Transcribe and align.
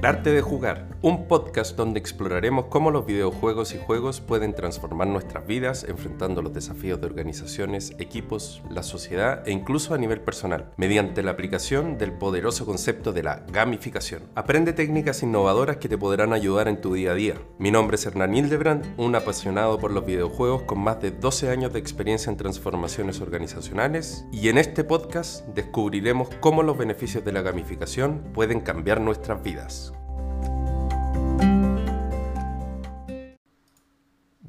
El 0.00 0.06
arte 0.06 0.30
de 0.30 0.40
jugar, 0.40 0.89
un 1.02 1.28
podcast 1.28 1.76
donde 1.76 1.98
exploraremos 1.98 2.66
cómo 2.66 2.90
los 2.90 3.06
videojuegos 3.06 3.74
y 3.74 3.78
juegos 3.78 4.20
pueden 4.20 4.54
transformar 4.54 5.08
nuestras 5.08 5.46
vidas 5.46 5.84
enfrentando 5.88 6.42
los 6.42 6.52
desafíos 6.52 7.00
de 7.00 7.06
organizaciones, 7.06 7.94
equipos, 7.98 8.62
la 8.70 8.82
sociedad 8.82 9.46
e 9.48 9.50
incluso 9.50 9.94
a 9.94 9.98
nivel 9.98 10.20
personal, 10.20 10.72
mediante 10.76 11.22
la 11.22 11.30
aplicación 11.30 11.96
del 11.96 12.12
poderoso 12.12 12.66
concepto 12.66 13.14
de 13.14 13.22
la 13.22 13.46
gamificación. 13.50 14.24
Aprende 14.34 14.74
técnicas 14.74 15.22
innovadoras 15.22 15.78
que 15.78 15.88
te 15.88 15.96
podrán 15.96 16.34
ayudar 16.34 16.68
en 16.68 16.82
tu 16.82 16.92
día 16.92 17.12
a 17.12 17.14
día. 17.14 17.34
Mi 17.58 17.70
nombre 17.70 17.94
es 17.94 18.04
Hernán 18.04 18.34
Hildebrand, 18.34 18.94
un 18.98 19.14
apasionado 19.14 19.78
por 19.78 19.92
los 19.92 20.04
videojuegos 20.04 20.62
con 20.64 20.80
más 20.80 21.00
de 21.00 21.12
12 21.12 21.48
años 21.48 21.72
de 21.72 21.78
experiencia 21.78 22.30
en 22.30 22.36
transformaciones 22.36 23.22
organizacionales 23.22 24.26
y 24.32 24.50
en 24.50 24.58
este 24.58 24.84
podcast 24.84 25.46
descubriremos 25.48 26.28
cómo 26.40 26.62
los 26.62 26.76
beneficios 26.76 27.24
de 27.24 27.32
la 27.32 27.40
gamificación 27.40 28.22
pueden 28.34 28.60
cambiar 28.60 29.00
nuestras 29.00 29.42
vidas. 29.42 29.94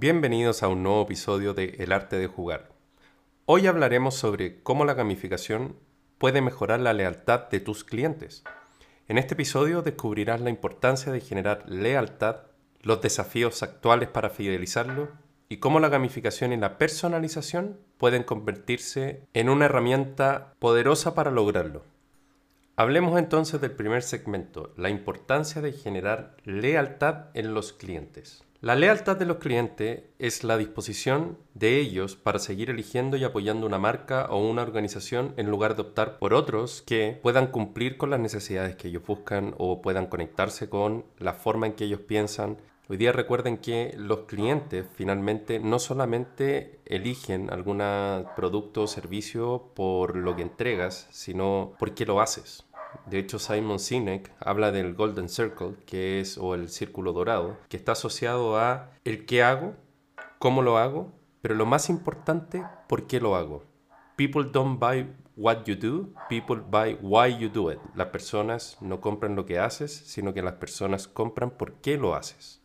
Bienvenidos 0.02 0.64
a 0.64 0.68
un 0.68 0.82
nuevo 0.82 1.04
episodio 1.04 1.54
de 1.54 1.76
El 1.78 1.92
arte 1.92 2.18
de 2.18 2.26
jugar. 2.26 2.72
Hoy 3.46 3.68
hablaremos 3.68 4.16
sobre 4.16 4.64
cómo 4.64 4.84
la 4.84 4.96
gamificación 4.96 5.76
puede 6.18 6.42
mejorar 6.42 6.80
la 6.80 6.94
lealtad 6.94 7.50
de 7.50 7.60
tus 7.60 7.84
clientes. 7.84 8.44
En 9.08 9.20
este 9.20 9.36
episodio 9.36 9.84
descubrirás 9.84 10.42
la 10.42 10.50
importancia 10.50 11.12
de 11.12 11.22
generar 11.22 11.70
lealtad, 11.70 12.38
los 12.82 13.00
desafíos 13.00 13.62
actuales 13.62 14.10
para 14.10 14.32
fidelizarlo 14.32 15.10
y 15.50 15.58
cómo 15.58 15.80
la 15.80 15.90
gamificación 15.90 16.52
y 16.52 16.58
la 16.58 16.80
personalización 16.80 17.78
pueden 18.00 18.24
convertirse 18.24 19.28
en 19.36 19.50
una 19.50 19.66
herramienta 19.66 20.56
poderosa 20.58 21.14
para 21.14 21.30
lograrlo. 21.30 21.84
Hablemos 22.76 23.20
entonces 23.20 23.62
del 23.62 23.74
primer 23.74 24.02
segmento, 24.02 24.74
la 24.78 24.90
importancia 24.90 25.62
de 25.62 25.74
generar 25.74 26.38
lealtad 26.44 27.28
en 27.36 27.54
los 27.54 27.72
clientes. 27.72 28.44
La 28.62 28.76
lealtad 28.76 29.18
de 29.18 29.26
los 29.26 29.38
clientes 29.38 30.04
es 30.20 30.44
la 30.44 30.56
disposición 30.56 31.40
de 31.56 31.80
ellos 31.80 32.16
para 32.16 32.38
seguir 32.38 32.70
eligiendo 32.70 33.18
y 33.18 33.24
apoyando 33.24 33.66
una 33.66 33.80
marca 33.80 34.28
o 34.30 34.38
una 34.38 34.62
organización 34.62 35.34
en 35.38 35.50
lugar 35.50 35.76
de 35.76 35.82
optar 35.82 36.20
por 36.20 36.36
otros 36.36 36.84
que 36.84 37.20
puedan 37.24 37.48
cumplir 37.48 37.98
con 37.98 38.12
las 38.12 38.20
necesidades 38.20 38.76
que 38.76 38.90
ellos 38.90 39.04
buscan 39.04 39.56
o 39.58 39.82
puedan 39.82 40.06
conectarse 40.06 40.70
con 40.70 41.06
la 41.18 41.34
forma 41.34 41.66
en 41.66 41.74
que 41.74 41.86
ellos 41.86 42.02
piensan. 42.02 42.60
Hoy 42.88 42.98
día 42.98 43.12
recuerden 43.12 43.58
que 43.58 43.96
los 43.98 44.26
clientes 44.28 44.86
finalmente 44.94 45.58
no 45.58 45.80
solamente 45.80 46.82
eligen 46.86 47.52
algún 47.52 47.82
producto 48.36 48.84
o 48.84 48.88
servicio 48.88 49.72
por 49.74 50.16
lo 50.16 50.36
que 50.36 50.44
entregas, 50.44 51.08
sino 51.10 51.74
por 51.80 51.96
qué 51.96 52.06
lo 52.06 52.22
haces. 52.22 52.68
De 53.06 53.20
hecho, 53.20 53.40
Simon 53.40 53.80
Sinek 53.80 54.34
habla 54.40 54.72
del 54.72 54.94
Golden 54.94 55.30
Circle, 55.30 55.76
que 55.86 56.20
es, 56.20 56.38
o 56.38 56.56
el 56.56 56.70
círculo 56.70 57.14
dorado, 57.14 57.58
que 57.70 57.78
está 57.78 57.94
asociado 57.94 58.58
a 58.58 58.92
el 59.04 59.26
qué 59.26 59.44
hago, 59.44 59.76
cómo 60.40 60.62
lo 60.62 60.78
hago, 60.78 61.12
pero 61.42 61.56
lo 61.56 61.66
más 61.66 61.90
importante, 61.90 62.64
por 62.88 63.08
qué 63.08 63.20
lo 63.20 63.36
hago. 63.36 63.64
People 64.16 64.50
don't 64.52 64.80
buy 64.80 65.08
what 65.36 65.64
you 65.66 65.76
do, 65.76 66.14
people 66.30 66.58
buy 66.58 66.98
why 67.02 67.38
you 67.38 67.50
do 67.50 67.72
it. 67.72 67.80
Las 67.96 68.08
personas 68.08 68.78
no 68.82 69.02
compran 69.02 69.36
lo 69.36 69.46
que 69.46 69.60
haces, 69.60 69.92
sino 69.92 70.34
que 70.34 70.42
las 70.44 70.54
personas 70.54 71.08
compran 71.08 71.52
por 71.52 71.74
qué 71.76 71.98
lo 71.98 72.16
haces. 72.16 72.61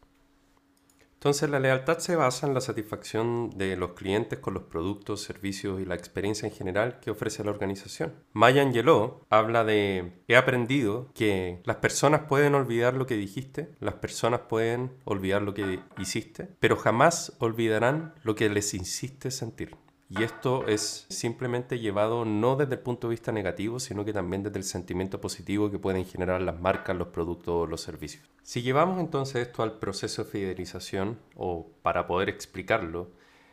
Entonces 1.17 1.49
la 1.49 1.59
lealtad 1.59 1.99
se 1.99 2.15
basa 2.15 2.47
en 2.47 2.55
la 2.55 2.61
satisfacción 2.61 3.51
de 3.57 3.77
los 3.77 3.93
clientes 3.93 4.39
con 4.39 4.55
los 4.55 4.65
productos, 4.65 5.23
servicios 5.23 5.81
y 5.81 5.87
la 5.87 5.95
experiencia 5.95 6.47
en 6.47 6.55
general 6.55 7.01
que 7.01 7.11
ofrece 7.11 7.43
la 7.43 7.51
organización. 7.51 8.13
Maya 8.33 8.63
Angelou 8.63 9.25
habla 9.31 9.65
de 9.65 10.13
he 10.29 10.37
aprendido 10.37 11.11
que 11.15 11.63
las 11.65 11.77
personas 11.77 12.23
pueden 12.29 12.55
olvidar 12.55 12.95
lo 12.95 13.07
que 13.07 13.17
dijiste, 13.17 13.75
las 13.81 13.95
personas 13.95 14.41
pueden 14.49 14.93
olvidar 15.05 15.43
lo 15.43 15.55
que 15.55 15.81
hiciste, 15.99 16.51
pero 16.61 16.77
jamás 16.77 17.33
olvidarán 17.39 18.15
lo 18.23 18.35
que 18.35 18.51
les 18.51 18.75
hiciste 18.75 19.31
sentir. 19.31 19.75
Y 20.09 20.23
esto 20.23 20.69
es 20.69 21.05
simplemente 21.09 21.81
llevado 21.81 22.25
no 22.25 22.55
desde 22.55 22.75
el 22.75 22.81
punto 22.81 23.09
de 23.09 23.13
vista 23.13 23.33
negativo, 23.33 23.81
sino 23.81 24.05
que 24.05 24.13
también 24.13 24.45
desde 24.45 24.59
el 24.59 24.65
sentimiento 24.65 25.21
positivo 25.21 25.69
que 25.69 25.81
pueden 25.81 26.05
generar 26.05 26.41
las 26.43 26.61
marcas, 26.61 26.97
los 26.97 27.09
productos 27.09 27.69
los 27.69 27.81
servicios. 27.81 28.25
Si 28.45 28.63
llevamos 28.63 29.01
entonces 29.01 29.49
esto 29.49 29.65
al 29.65 29.79
proceso 29.81 30.23
de 30.23 30.31
fidelización, 30.31 31.19
o 31.35 31.73
para 31.83 32.07
poder 32.07 32.29
explicarlo, 32.29 33.11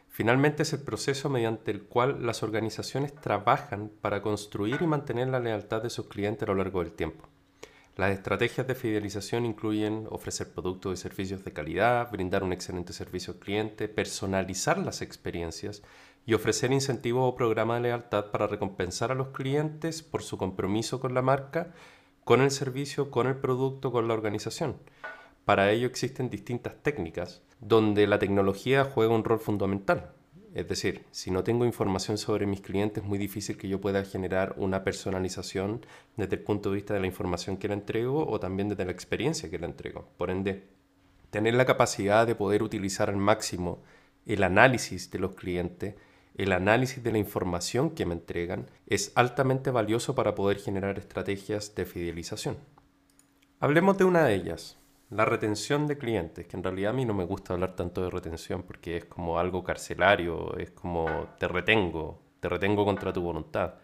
finalmente 0.09 0.61
es 0.61 0.73
el 0.73 0.81
proceso 0.81 1.27
mediante 1.27 1.71
el 1.71 1.83
cual 1.83 2.23
las 2.23 2.43
organizaciones 2.43 3.15
trabajan 3.15 3.89
para 4.01 4.21
construir 4.21 4.79
y 4.79 4.85
mantener 4.85 5.29
la 5.29 5.39
lealtad 5.39 5.81
de 5.81 5.89
sus 5.89 6.07
clientes 6.07 6.43
a 6.43 6.51
lo 6.51 6.55
largo 6.55 6.83
del 6.83 6.91
tiempo. 6.91 7.27
Las 7.95 8.11
estrategias 8.11 8.65
de 8.65 8.73
fidelización 8.73 9.45
incluyen 9.45 10.07
ofrecer 10.09 10.51
productos 10.51 10.93
y 10.93 11.01
servicios 11.01 11.43
de 11.43 11.53
calidad, 11.53 12.11
brindar 12.11 12.43
un 12.43 12.51
excelente 12.51 12.91
servicio 12.91 13.33
al 13.33 13.39
cliente, 13.39 13.87
personalizar 13.87 14.79
las 14.79 15.03
experiencias, 15.03 15.83
y 16.25 16.33
ofrecer 16.33 16.71
incentivos 16.71 17.29
o 17.29 17.35
programas 17.35 17.77
de 17.77 17.89
lealtad 17.89 18.31
para 18.31 18.47
recompensar 18.47 19.11
a 19.11 19.15
los 19.15 19.29
clientes 19.29 20.03
por 20.03 20.23
su 20.23 20.37
compromiso 20.37 20.99
con 20.99 21.13
la 21.13 21.21
marca, 21.21 21.73
con 22.23 22.41
el 22.41 22.51
servicio, 22.51 23.11
con 23.11 23.27
el 23.27 23.35
producto, 23.35 23.91
con 23.91 24.07
la 24.07 24.13
organización. 24.13 24.77
Para 25.45 25.71
ello 25.71 25.87
existen 25.87 26.29
distintas 26.29 26.81
técnicas 26.81 27.41
donde 27.59 28.07
la 28.07 28.19
tecnología 28.19 28.85
juega 28.85 29.13
un 29.13 29.25
rol 29.25 29.39
fundamental. 29.39 30.11
Es 30.53 30.67
decir, 30.67 31.03
si 31.11 31.31
no 31.31 31.43
tengo 31.43 31.65
información 31.65 32.17
sobre 32.17 32.45
mis 32.45 32.61
clientes 32.61 33.03
es 33.03 33.09
muy 33.09 33.17
difícil 33.17 33.57
que 33.57 33.67
yo 33.67 33.81
pueda 33.81 34.05
generar 34.05 34.53
una 34.57 34.83
personalización 34.83 35.85
desde 36.15 36.35
el 36.35 36.43
punto 36.43 36.69
de 36.69 36.75
vista 36.75 36.93
de 36.93 36.99
la 36.99 37.07
información 37.07 37.57
que 37.57 37.67
le 37.67 37.73
entrego 37.73 38.27
o 38.27 38.39
también 38.39 38.69
desde 38.69 38.85
la 38.85 38.91
experiencia 38.91 39.49
que 39.49 39.57
le 39.57 39.65
entrego. 39.65 40.07
Por 40.15 40.29
ende, 40.29 40.67
tener 41.31 41.55
la 41.55 41.65
capacidad 41.65 42.27
de 42.27 42.35
poder 42.35 42.61
utilizar 42.61 43.09
al 43.09 43.17
máximo 43.17 43.81
el 44.25 44.43
análisis 44.43 45.09
de 45.09 45.19
los 45.19 45.33
clientes 45.33 45.95
el 46.35 46.51
análisis 46.51 47.03
de 47.03 47.11
la 47.11 47.19
información 47.19 47.91
que 47.91 48.05
me 48.05 48.13
entregan 48.13 48.69
es 48.87 49.11
altamente 49.15 49.71
valioso 49.71 50.15
para 50.15 50.35
poder 50.35 50.57
generar 50.57 50.97
estrategias 50.97 51.75
de 51.75 51.85
fidelización. 51.85 52.57
Hablemos 53.59 53.97
de 53.97 54.05
una 54.05 54.25
de 54.25 54.33
ellas, 54.35 54.79
la 55.09 55.25
retención 55.25 55.85
de 55.85 55.97
clientes, 55.97 56.47
que 56.47 56.57
en 56.57 56.63
realidad 56.63 56.91
a 56.91 56.95
mí 56.95 57.05
no 57.05 57.13
me 57.13 57.23
gusta 57.23 57.53
hablar 57.53 57.75
tanto 57.75 58.03
de 58.03 58.09
retención 58.09 58.63
porque 58.63 58.97
es 58.97 59.05
como 59.05 59.37
algo 59.37 59.63
carcelario, 59.63 60.57
es 60.57 60.71
como 60.71 61.27
te 61.37 61.47
retengo, 61.47 62.19
te 62.39 62.49
retengo 62.49 62.83
contra 62.83 63.13
tu 63.13 63.21
voluntad. 63.21 63.75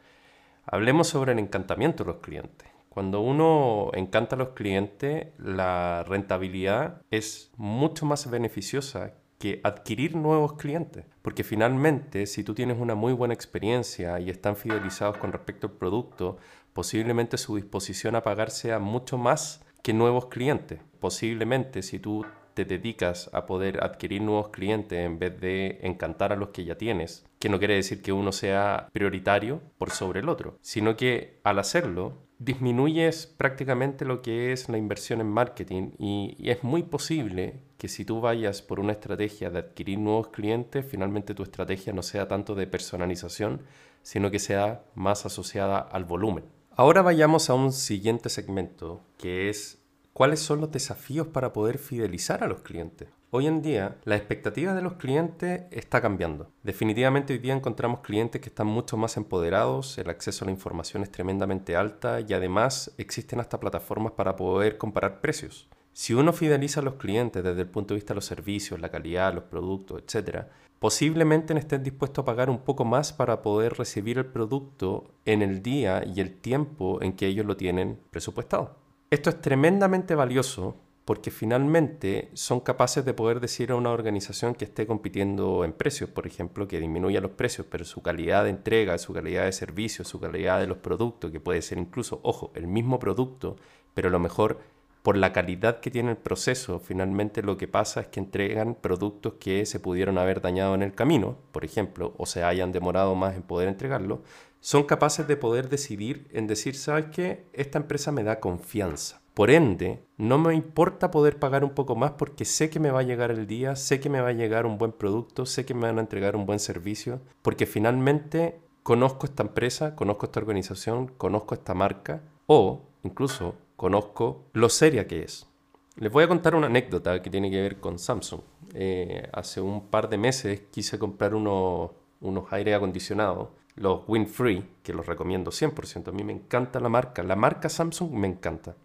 Hablemos 0.65 1.07
sobre 1.07 1.33
el 1.33 1.39
encantamiento 1.39 2.03
de 2.03 2.13
los 2.13 2.21
clientes. 2.21 2.67
Cuando 2.89 3.21
uno 3.21 3.91
encanta 3.93 4.35
a 4.35 4.39
los 4.39 4.49
clientes, 4.49 5.27
la 5.37 6.03
rentabilidad 6.03 7.03
es 7.11 7.51
mucho 7.55 8.07
más 8.07 8.29
beneficiosa 8.29 9.13
que 9.39 9.61
adquirir 9.63 10.15
nuevos 10.15 10.53
clientes. 10.53 11.05
Porque 11.21 11.43
finalmente, 11.43 12.27
si 12.27 12.43
tú 12.43 12.53
tienes 12.53 12.77
una 12.79 12.93
muy 12.93 13.13
buena 13.13 13.33
experiencia 13.33 14.19
y 14.19 14.29
están 14.29 14.55
fidelizados 14.55 15.17
con 15.17 15.31
respecto 15.31 15.67
al 15.67 15.73
producto, 15.73 16.37
posiblemente 16.73 17.37
su 17.37 17.55
disposición 17.55 18.15
a 18.15 18.23
pagar 18.23 18.51
sea 18.51 18.79
mucho 18.79 19.17
más 19.17 19.65
que 19.81 19.93
nuevos 19.93 20.27
clientes. 20.27 20.81
Posiblemente, 20.99 21.81
si 21.81 21.99
tú 21.99 22.25
te 22.53 22.65
dedicas 22.65 23.29
a 23.33 23.45
poder 23.45 23.81
adquirir 23.83 24.21
nuevos 24.21 24.49
clientes 24.49 24.99
en 24.99 25.17
vez 25.17 25.39
de 25.39 25.79
encantar 25.81 26.33
a 26.33 26.35
los 26.35 26.49
que 26.49 26.65
ya 26.65 26.75
tienes, 26.75 27.25
que 27.39 27.47
no 27.47 27.57
quiere 27.57 27.75
decir 27.75 28.01
que 28.01 28.11
uno 28.11 28.33
sea 28.33 28.89
prioritario 28.91 29.61
por 29.77 29.91
sobre 29.91 30.19
el 30.19 30.27
otro, 30.27 30.57
sino 30.61 30.97
que 30.97 31.39
al 31.45 31.59
hacerlo 31.59 32.17
disminuyes 32.39 33.27
prácticamente 33.27 34.05
lo 34.05 34.21
que 34.21 34.53
es 34.53 34.69
la 34.69 34.77
inversión 34.77 35.19
en 35.19 35.27
marketing 35.27 35.91
y, 35.99 36.37
es 36.49 36.63
muy 36.63 36.83
posible 36.83 37.59
que 37.77 37.89
si 37.89 38.05
tú 38.05 38.21
vayas 38.21 38.61
por 38.61 38.79
una 38.79 38.93
estrategia 38.93 39.49
de 39.49 39.59
adquirir 39.59 39.99
nuevos 39.99 40.29
clientes, 40.29 40.85
finalmente 40.89 41.35
tu 41.35 41.43
estrategia 41.43 41.93
no 41.93 42.01
sea 42.01 42.27
tanto 42.27 42.55
de 42.55 42.65
personalización, 42.65 43.61
sino 44.01 44.31
que 44.31 44.39
sea 44.39 44.83
más 44.95 45.25
asociada 45.25 45.79
al 45.79 46.05
volumen. 46.05 46.45
Ahora 46.71 47.01
vayamos 47.01 47.49
a 47.49 47.53
un 47.53 47.73
siguiente 47.73 48.29
segmento, 48.29 49.01
que 49.17 49.49
es 49.49 49.79
cuáles 50.13 50.39
son 50.39 50.61
los 50.61 50.71
desafíos 50.71 51.27
para 51.27 51.51
poder 51.51 51.77
fidelizar 51.77 52.43
a 52.43 52.47
los 52.47 52.61
clientes. 52.61 53.09
Hoy 53.31 53.45
en 53.45 53.61
día, 53.61 53.95
la 54.05 54.15
expectativa 54.15 54.73
de 54.73 54.81
los 54.81 54.93
clientes 54.93 55.61
está 55.69 56.01
cambiando. 56.01 56.49
Definitivamente 56.63 57.31
hoy 57.31 57.37
día 57.37 57.53
encontramos 57.53 57.99
clientes 57.99 58.41
que 58.41 58.49
están 58.49 58.65
mucho 58.65 58.97
más 58.97 59.17
empoderados, 59.17 59.99
el 59.99 60.09
acceso 60.09 60.43
a 60.43 60.47
la 60.47 60.51
información 60.51 61.03
es 61.03 61.11
tremendamente 61.11 61.75
alta 61.75 62.21
y 62.21 62.33
además 62.33 62.91
existen 62.97 63.39
hasta 63.39 63.59
plataformas 63.59 64.13
para 64.13 64.35
poder 64.35 64.79
comparar 64.79 65.21
precios. 65.21 65.69
Si 65.93 66.15
uno 66.15 66.33
fideliza 66.33 66.79
a 66.79 66.83
los 66.83 66.95
clientes 66.95 67.43
desde 67.43 67.61
el 67.61 67.67
punto 67.67 67.93
de 67.93 67.99
vista 67.99 68.15
de 68.15 68.15
los 68.15 68.25
servicios, 68.25 68.79
la 68.79 68.89
calidad, 68.89 69.31
los 69.31 69.43
productos, 69.43 70.01
etc., 70.01 70.45
posiblemente 70.79 71.55
estén 71.55 71.83
dispuestos 71.83 72.23
a 72.23 72.25
pagar 72.25 72.49
un 72.49 72.63
poco 72.63 72.83
más 72.83 73.13
para 73.13 73.43
poder 73.43 73.73
recibir 73.73 74.17
el 74.17 74.25
producto 74.25 75.11
en 75.25 75.43
el 75.43 75.61
día 75.61 76.03
y 76.03 76.19
el 76.19 76.33
tiempo 76.33 76.99
en 77.03 77.13
que 77.13 77.27
ellos 77.27 77.45
lo 77.45 77.55
tienen 77.55 77.99
presupuestado. 78.09 78.75
Esto 79.11 79.29
es 79.29 79.39
tremendamente 79.39 80.15
valioso 80.15 80.77
porque 81.09 81.31
finalmente 81.31 82.29
son 82.35 82.59
capaces 82.59 83.03
de 83.03 83.15
poder 83.15 83.39
decir 83.39 83.71
a 83.71 83.75
una 83.75 83.89
organización 83.89 84.53
que 84.53 84.65
esté 84.65 84.85
compitiendo 84.85 85.65
en 85.65 85.73
precios, 85.73 86.07
por 86.07 86.27
ejemplo, 86.27 86.67
que 86.67 86.79
disminuya 86.79 87.19
los 87.19 87.31
precios, 87.31 87.65
pero 87.67 87.83
su 87.83 88.03
calidad 88.03 88.43
de 88.43 88.51
entrega, 88.51 88.95
su 88.99 89.11
calidad 89.11 89.45
de 89.45 89.51
servicio, 89.51 90.05
su 90.05 90.19
calidad 90.19 90.59
de 90.59 90.67
los 90.67 90.77
productos, 90.77 91.31
que 91.31 91.39
puede 91.39 91.63
ser 91.63 91.79
incluso, 91.79 92.19
ojo, 92.21 92.51
el 92.53 92.67
mismo 92.67 92.99
producto, 92.99 93.55
pero 93.95 94.09
a 94.09 94.11
lo 94.11 94.19
mejor 94.19 94.59
por 95.01 95.17
la 95.17 95.33
calidad 95.33 95.79
que 95.79 95.89
tiene 95.89 96.11
el 96.11 96.17
proceso, 96.17 96.79
finalmente 96.79 97.41
lo 97.41 97.57
que 97.57 97.67
pasa 97.67 98.01
es 98.01 98.07
que 98.09 98.19
entregan 98.19 98.75
productos 98.75 99.33
que 99.39 99.65
se 99.65 99.79
pudieron 99.79 100.19
haber 100.19 100.41
dañado 100.41 100.75
en 100.75 100.83
el 100.83 100.93
camino, 100.93 101.39
por 101.51 101.65
ejemplo, 101.65 102.13
o 102.19 102.27
se 102.27 102.43
hayan 102.43 102.71
demorado 102.71 103.15
más 103.15 103.35
en 103.35 103.41
poder 103.41 103.67
entregarlo, 103.67 104.21
son 104.59 104.83
capaces 104.83 105.27
de 105.27 105.37
poder 105.37 105.69
decidir 105.69 106.27
en 106.33 106.45
decir, 106.45 106.75
¿sabes 106.75 107.07
qué? 107.11 107.47
Esta 107.53 107.79
empresa 107.79 108.11
me 108.11 108.23
da 108.23 108.39
confianza. 108.39 109.18
Por 109.33 109.51
ende, 109.51 110.03
no 110.17 110.37
me 110.37 110.53
importa 110.53 111.11
poder 111.11 111.39
pagar 111.39 111.63
un 111.63 111.71
poco 111.71 111.95
más 111.95 112.11
porque 112.11 112.45
sé 112.45 112.69
que 112.69 112.79
me 112.79 112.91
va 112.91 112.99
a 112.99 113.03
llegar 113.03 113.31
el 113.31 113.47
día, 113.47 113.75
sé 113.75 113.99
que 113.99 114.09
me 114.09 114.21
va 114.21 114.29
a 114.29 114.33
llegar 114.33 114.65
un 114.65 114.77
buen 114.77 114.91
producto, 114.91 115.45
sé 115.45 115.65
que 115.65 115.73
me 115.73 115.87
van 115.87 115.97
a 115.97 116.01
entregar 116.01 116.35
un 116.35 116.45
buen 116.45 116.59
servicio, 116.59 117.21
porque 117.41 117.65
finalmente 117.65 118.59
conozco 118.83 119.25
esta 119.25 119.43
empresa, 119.43 119.95
conozco 119.95 120.25
esta 120.25 120.39
organización, 120.39 121.07
conozco 121.17 121.53
esta 121.53 121.73
marca 121.73 122.21
o 122.47 122.81
incluso 123.03 123.55
conozco 123.75 124.45
lo 124.53 124.67
seria 124.69 125.07
que 125.07 125.23
es. 125.23 125.47
Les 125.95 126.11
voy 126.11 126.23
a 126.23 126.27
contar 126.27 126.55
una 126.55 126.67
anécdota 126.67 127.21
que 127.21 127.29
tiene 127.29 127.51
que 127.51 127.61
ver 127.61 127.79
con 127.79 127.99
Samsung. 127.99 128.41
Eh, 128.73 129.27
hace 129.33 129.61
un 129.61 129.87
par 129.87 130.09
de 130.09 130.17
meses 130.17 130.61
quise 130.71 130.97
comprar 130.97 131.35
unos, 131.35 131.91
unos 132.21 132.51
aire 132.51 132.73
acondicionados 132.73 133.49
los 133.79 134.01
Win-Free, 134.07 134.65
que 134.83 134.93
los 134.93 135.05
recomiendo 135.05 135.51
100%. 135.51 136.09
A 136.09 136.11
mí 136.11 136.23
me 136.23 136.33
encanta 136.33 136.79
la 136.79 136.89
marca. 136.89 137.23
La 137.23 137.35
marca 137.35 137.69
Samsung 137.69 138.11
me 138.11 138.27
encanta. 138.27 138.75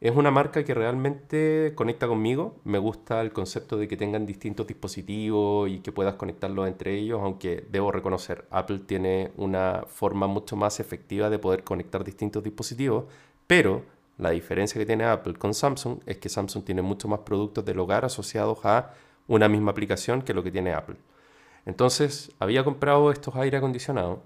Es 0.00 0.14
una 0.14 0.30
marca 0.30 0.64
que 0.64 0.74
realmente 0.74 1.72
conecta 1.74 2.06
conmigo. 2.06 2.56
Me 2.64 2.78
gusta 2.78 3.20
el 3.22 3.32
concepto 3.32 3.76
de 3.78 3.88
que 3.88 3.96
tengan 3.96 4.26
distintos 4.26 4.66
dispositivos 4.66 5.70
y 5.70 5.80
que 5.80 5.92
puedas 5.92 6.14
conectarlos 6.16 6.68
entre 6.68 6.94
ellos, 6.98 7.20
aunque 7.22 7.66
debo 7.70 7.90
reconocer, 7.90 8.46
Apple 8.50 8.80
tiene 8.80 9.32
una 9.36 9.84
forma 9.86 10.26
mucho 10.26 10.56
más 10.56 10.78
efectiva 10.80 11.30
de 11.30 11.38
poder 11.38 11.64
conectar 11.64 12.04
distintos 12.04 12.42
dispositivos, 12.42 13.04
pero 13.46 13.82
la 14.18 14.30
diferencia 14.30 14.78
que 14.78 14.86
tiene 14.86 15.04
Apple 15.04 15.34
con 15.34 15.54
Samsung 15.54 16.00
es 16.06 16.18
que 16.18 16.28
Samsung 16.28 16.64
tiene 16.64 16.82
mucho 16.82 17.08
más 17.08 17.20
productos 17.20 17.64
del 17.64 17.78
hogar 17.78 18.04
asociados 18.04 18.58
a 18.64 18.92
una 19.26 19.48
misma 19.48 19.70
aplicación 19.70 20.22
que 20.22 20.34
lo 20.34 20.42
que 20.42 20.52
tiene 20.52 20.74
Apple. 20.74 20.96
Entonces, 21.66 22.30
había 22.38 22.62
comprado 22.62 23.10
estos 23.10 23.34
aire 23.36 23.56
acondicionados 23.56 24.18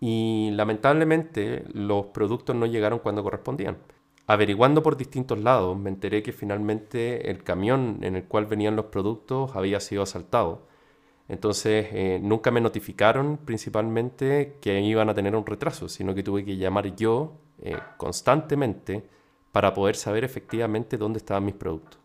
y 0.00 0.50
lamentablemente 0.52 1.64
los 1.72 2.06
productos 2.06 2.56
no 2.56 2.66
llegaron 2.66 2.98
cuando 2.98 3.22
correspondían. 3.22 3.78
Averiguando 4.26 4.82
por 4.82 4.96
distintos 4.96 5.38
lados, 5.38 5.76
me 5.78 5.90
enteré 5.90 6.22
que 6.22 6.32
finalmente 6.32 7.30
el 7.30 7.42
camión 7.42 7.98
en 8.02 8.16
el 8.16 8.24
cual 8.24 8.46
venían 8.46 8.74
los 8.74 8.86
productos 8.86 9.54
había 9.54 9.80
sido 9.80 10.02
asaltado. 10.02 10.66
Entonces, 11.28 11.88
eh, 11.92 12.18
nunca 12.22 12.50
me 12.50 12.60
notificaron 12.60 13.38
principalmente 13.38 14.58
que 14.60 14.80
iban 14.80 15.08
a 15.10 15.14
tener 15.14 15.36
un 15.36 15.44
retraso, 15.44 15.88
sino 15.88 16.14
que 16.14 16.22
tuve 16.22 16.44
que 16.44 16.56
llamar 16.56 16.96
yo 16.96 17.34
eh, 17.60 17.76
constantemente 17.98 19.04
para 19.52 19.74
poder 19.74 19.96
saber 19.96 20.24
efectivamente 20.24 20.96
dónde 20.98 21.18
estaban 21.18 21.44
mis 21.44 21.54
productos. 21.54 22.00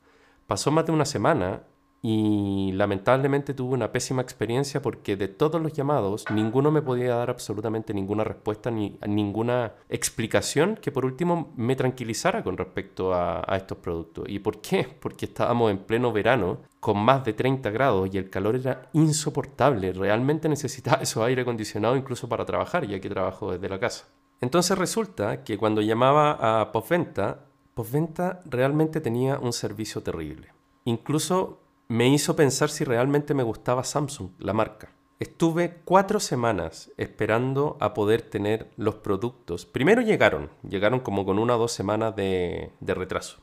Pasó 0.45 0.71
más 0.71 0.85
de 0.85 0.91
una 0.91 1.05
semana 1.05 1.63
y 2.01 2.71
lamentablemente 2.73 3.53
tuve 3.53 3.73
una 3.73 3.91
pésima 3.91 4.21
experiencia 4.21 4.81
porque 4.81 5.17
de 5.17 5.27
todos 5.27 5.61
los 5.61 5.73
llamados 5.73 6.25
ninguno 6.31 6.71
me 6.71 6.81
podía 6.81 7.15
dar 7.15 7.29
absolutamente 7.29 7.93
ninguna 7.93 8.23
respuesta 8.23 8.71
ni 8.71 8.97
ninguna 9.05 9.73
explicación 9.89 10.77
que 10.81 10.91
por 10.91 11.05
último 11.05 11.51
me 11.57 11.75
tranquilizara 11.75 12.41
con 12.43 12.57
respecto 12.57 13.13
a, 13.13 13.43
estos 13.57 13.79
productos. 13.79 14.25
¿Y 14.29 14.39
por 14.39 14.61
qué? 14.61 14.87
Porque 14.99 15.25
estábamos 15.25 15.71
en 15.71 15.79
pleno 15.79 16.13
verano 16.13 16.59
con 16.79 16.97
más 16.97 17.25
de 17.25 17.33
30 17.33 17.69
grados 17.71 18.09
y 18.13 18.17
el 18.17 18.29
calor 18.29 18.55
era 18.55 18.89
insoportable. 18.93 19.91
Realmente 19.91 20.47
necesitaba 20.47 20.97
esos 21.01 21.23
aire 21.23 21.41
acondicionado 21.41 21.97
incluso 21.97 22.29
para 22.29 22.45
trabajar 22.45 22.87
ya 22.87 22.99
que 22.99 23.09
trabajo 23.09 23.51
desde 23.51 23.67
la 23.67 23.79
casa. 23.79 24.07
Entonces 24.39 24.77
resulta 24.77 25.43
que 25.43 25.57
cuando 25.57 25.81
llamaba 25.81 26.61
a 26.61 26.71
Postventa, 26.71 27.45
Postventa 27.73 28.39
realmente 28.45 29.01
tenía 29.01 29.37
un 29.37 29.51
servicio 29.51 30.01
terrible. 30.01 30.53
Incluso 30.85 31.59
me 31.89 32.07
hizo 32.07 32.35
pensar 32.35 32.69
si 32.69 32.83
realmente 32.83 33.33
me 33.33 33.41
gustaba 33.41 33.83
Samsung, 33.83 34.29
la 34.37 34.53
marca. 34.53 34.91
Estuve 35.19 35.81
cuatro 35.83 36.19
semanas 36.19 36.91
esperando 36.97 37.77
a 37.79 37.95
poder 37.95 38.21
tener 38.21 38.69
los 38.77 38.95
productos. 38.95 39.65
Primero 39.65 40.01
llegaron, 40.01 40.51
llegaron 40.61 40.99
como 40.99 41.25
con 41.25 41.39
una 41.39 41.55
o 41.55 41.59
dos 41.59 41.71
semanas 41.71 42.15
de, 42.15 42.71
de 42.79 42.93
retraso. 42.93 43.39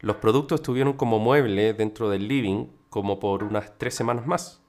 Los 0.00 0.16
productos 0.16 0.60
estuvieron 0.60 0.92
como 0.92 1.18
mueble 1.18 1.72
dentro 1.72 2.10
del 2.10 2.28
living 2.28 2.66
como 2.90 3.18
por 3.18 3.42
unas 3.42 3.78
tres 3.78 3.94
semanas 3.94 4.26
más. 4.26 4.62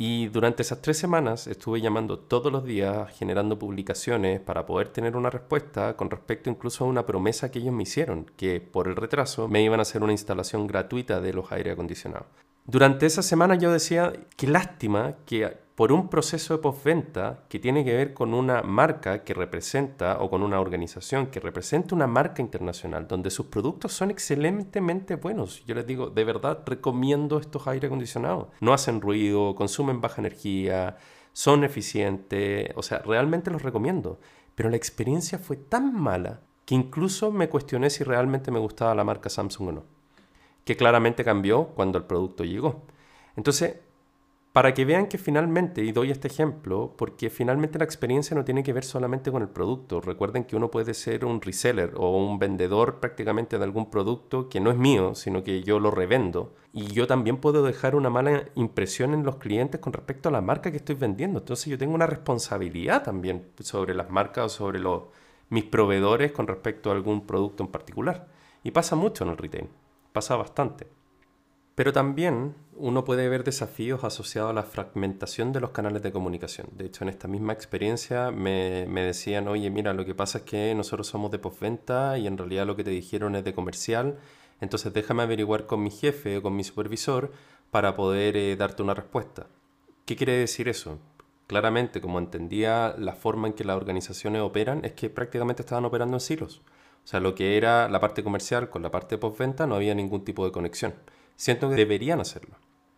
Y 0.00 0.28
durante 0.28 0.62
esas 0.62 0.80
tres 0.80 0.96
semanas 0.96 1.48
estuve 1.48 1.80
llamando 1.80 2.20
todos 2.20 2.52
los 2.52 2.64
días, 2.64 3.10
generando 3.18 3.58
publicaciones 3.58 4.38
para 4.38 4.64
poder 4.64 4.90
tener 4.90 5.16
una 5.16 5.28
respuesta 5.28 5.96
con 5.96 6.08
respecto 6.08 6.48
incluso 6.48 6.84
a 6.84 6.86
una 6.86 7.04
promesa 7.04 7.50
que 7.50 7.58
ellos 7.58 7.74
me 7.74 7.82
hicieron, 7.82 8.26
que 8.36 8.60
por 8.60 8.86
el 8.86 8.94
retraso 8.94 9.48
me 9.48 9.60
iban 9.60 9.80
a 9.80 9.82
hacer 9.82 10.04
una 10.04 10.12
instalación 10.12 10.68
gratuita 10.68 11.20
de 11.20 11.32
los 11.32 11.50
aire 11.50 11.72
acondicionados. 11.72 12.28
Durante 12.70 13.06
esa 13.06 13.22
semana 13.22 13.54
yo 13.54 13.72
decía, 13.72 14.12
qué 14.36 14.46
lástima 14.46 15.14
que 15.24 15.56
por 15.74 15.90
un 15.90 16.10
proceso 16.10 16.54
de 16.54 16.60
postventa 16.60 17.44
que 17.48 17.58
tiene 17.58 17.82
que 17.82 17.96
ver 17.96 18.12
con 18.12 18.34
una 18.34 18.60
marca 18.60 19.24
que 19.24 19.32
representa 19.32 20.18
o 20.20 20.28
con 20.28 20.42
una 20.42 20.60
organización 20.60 21.28
que 21.28 21.40
representa 21.40 21.94
una 21.94 22.06
marca 22.06 22.42
internacional 22.42 23.08
donde 23.08 23.30
sus 23.30 23.46
productos 23.46 23.94
son 23.94 24.10
excelentemente 24.10 25.14
buenos. 25.14 25.64
Yo 25.64 25.74
les 25.74 25.86
digo, 25.86 26.10
de 26.10 26.24
verdad 26.24 26.58
recomiendo 26.66 27.38
estos 27.38 27.66
aire 27.68 27.86
acondicionados. 27.86 28.48
No 28.60 28.74
hacen 28.74 29.00
ruido, 29.00 29.54
consumen 29.54 30.02
baja 30.02 30.20
energía, 30.20 30.98
son 31.32 31.64
eficientes, 31.64 32.68
o 32.76 32.82
sea, 32.82 32.98
realmente 32.98 33.50
los 33.50 33.62
recomiendo. 33.62 34.20
Pero 34.54 34.68
la 34.68 34.76
experiencia 34.76 35.38
fue 35.38 35.56
tan 35.56 35.94
mala 35.94 36.42
que 36.66 36.74
incluso 36.74 37.32
me 37.32 37.48
cuestioné 37.48 37.88
si 37.88 38.04
realmente 38.04 38.50
me 38.50 38.58
gustaba 38.58 38.94
la 38.94 39.04
marca 39.04 39.30
Samsung 39.30 39.68
o 39.68 39.72
no. 39.72 39.97
Que 40.68 40.76
claramente 40.76 41.24
cambió 41.24 41.68
cuando 41.68 41.96
el 41.96 42.04
producto 42.04 42.44
llegó. 42.44 42.82
Entonces, 43.36 43.76
para 44.52 44.74
que 44.74 44.84
vean 44.84 45.06
que 45.06 45.16
finalmente, 45.16 45.82
y 45.82 45.92
doy 45.92 46.10
este 46.10 46.28
ejemplo, 46.28 46.92
porque 46.98 47.30
finalmente 47.30 47.78
la 47.78 47.86
experiencia 47.86 48.36
no 48.36 48.44
tiene 48.44 48.62
que 48.62 48.74
ver 48.74 48.84
solamente 48.84 49.32
con 49.32 49.40
el 49.40 49.48
producto. 49.48 50.02
Recuerden 50.02 50.44
que 50.44 50.56
uno 50.56 50.70
puede 50.70 50.92
ser 50.92 51.24
un 51.24 51.40
reseller 51.40 51.94
o 51.96 52.14
un 52.18 52.38
vendedor 52.38 53.00
prácticamente 53.00 53.56
de 53.56 53.64
algún 53.64 53.88
producto 53.88 54.50
que 54.50 54.60
no 54.60 54.70
es 54.70 54.76
mío, 54.76 55.14
sino 55.14 55.42
que 55.42 55.62
yo 55.62 55.80
lo 55.80 55.90
revendo. 55.90 56.54
Y 56.74 56.88
yo 56.88 57.06
también 57.06 57.38
puedo 57.38 57.62
dejar 57.62 57.94
una 57.94 58.10
mala 58.10 58.44
impresión 58.54 59.14
en 59.14 59.24
los 59.24 59.36
clientes 59.36 59.80
con 59.80 59.94
respecto 59.94 60.28
a 60.28 60.32
la 60.32 60.42
marca 60.42 60.70
que 60.70 60.76
estoy 60.76 60.96
vendiendo. 60.96 61.38
Entonces 61.38 61.64
yo 61.64 61.78
tengo 61.78 61.94
una 61.94 62.06
responsabilidad 62.06 63.04
también 63.04 63.46
sobre 63.60 63.94
las 63.94 64.10
marcas 64.10 64.44
o 64.44 64.48
sobre 64.50 64.80
los, 64.80 65.04
mis 65.48 65.64
proveedores 65.64 66.30
con 66.32 66.46
respecto 66.46 66.90
a 66.90 66.92
algún 66.92 67.26
producto 67.26 67.62
en 67.62 67.70
particular. 67.70 68.28
Y 68.62 68.70
pasa 68.70 68.96
mucho 68.96 69.24
en 69.24 69.30
el 69.30 69.38
retail, 69.38 69.68
pasa 70.12 70.36
bastante. 70.36 70.86
Pero 71.78 71.92
también 71.92 72.56
uno 72.74 73.04
puede 73.04 73.28
ver 73.28 73.44
desafíos 73.44 74.02
asociados 74.02 74.50
a 74.50 74.52
la 74.52 74.64
fragmentación 74.64 75.52
de 75.52 75.60
los 75.60 75.70
canales 75.70 76.02
de 76.02 76.10
comunicación. 76.10 76.66
De 76.72 76.86
hecho, 76.86 77.04
en 77.04 77.08
esta 77.08 77.28
misma 77.28 77.52
experiencia 77.52 78.32
me, 78.32 78.84
decían, 78.88 79.46
oye, 79.46 79.70
mira, 79.70 79.94
lo 79.94 80.04
que 80.04 80.14
pasa 80.14 80.38
es 80.38 80.44
que 80.44 80.74
nosotros 80.74 81.06
somos 81.06 81.30
de 81.30 81.38
postventa 81.38 82.18
y 82.18 82.26
en 82.26 82.36
realidad 82.36 82.66
lo 82.66 82.74
que 82.74 82.82
te 82.82 82.90
dijeron 82.90 83.36
es 83.36 83.44
de 83.44 83.54
comercial, 83.54 84.18
entonces 84.60 84.92
déjame 84.92 85.22
averiguar 85.22 85.66
con 85.66 85.80
mi 85.80 85.92
jefe 85.92 86.38
o 86.38 86.42
con 86.42 86.56
mi 86.56 86.64
supervisor 86.64 87.30
para 87.70 87.94
poder 87.94 88.36
eh, 88.36 88.56
darte 88.56 88.82
una 88.82 88.94
respuesta. 88.94 89.46
¿Qué 90.04 90.16
quiere 90.16 90.32
decir 90.32 90.68
eso? 90.68 90.98
Claramente, 91.46 92.00
como 92.00 92.18
entendía 92.18 92.96
la 92.98 93.14
forma 93.14 93.46
en 93.46 93.54
que 93.54 93.62
las 93.62 93.76
organizaciones 93.76 94.42
operan, 94.42 94.84
es 94.84 94.94
que 94.94 95.10
prácticamente 95.10 95.62
estaban 95.62 95.84
operando 95.84 96.16
en 96.16 96.20
silos. 96.20 96.60
O 97.04 97.06
sea, 97.06 97.20
lo 97.20 97.34
que 97.34 97.56
era 97.56 97.88
la 97.88 98.00
parte 98.00 98.22
comercial 98.22 98.68
con 98.68 98.82
la 98.82 98.90
parte 98.90 99.18
postventa 99.18 99.66
no 99.66 99.76
había 99.76 99.94
ningún 99.94 100.24
tipo 100.24 100.44
de 100.44 100.52
conexión 100.52 100.94
siento 101.38 101.70
que 101.70 101.76
deberían 101.76 102.20
hacerlo. 102.20 102.56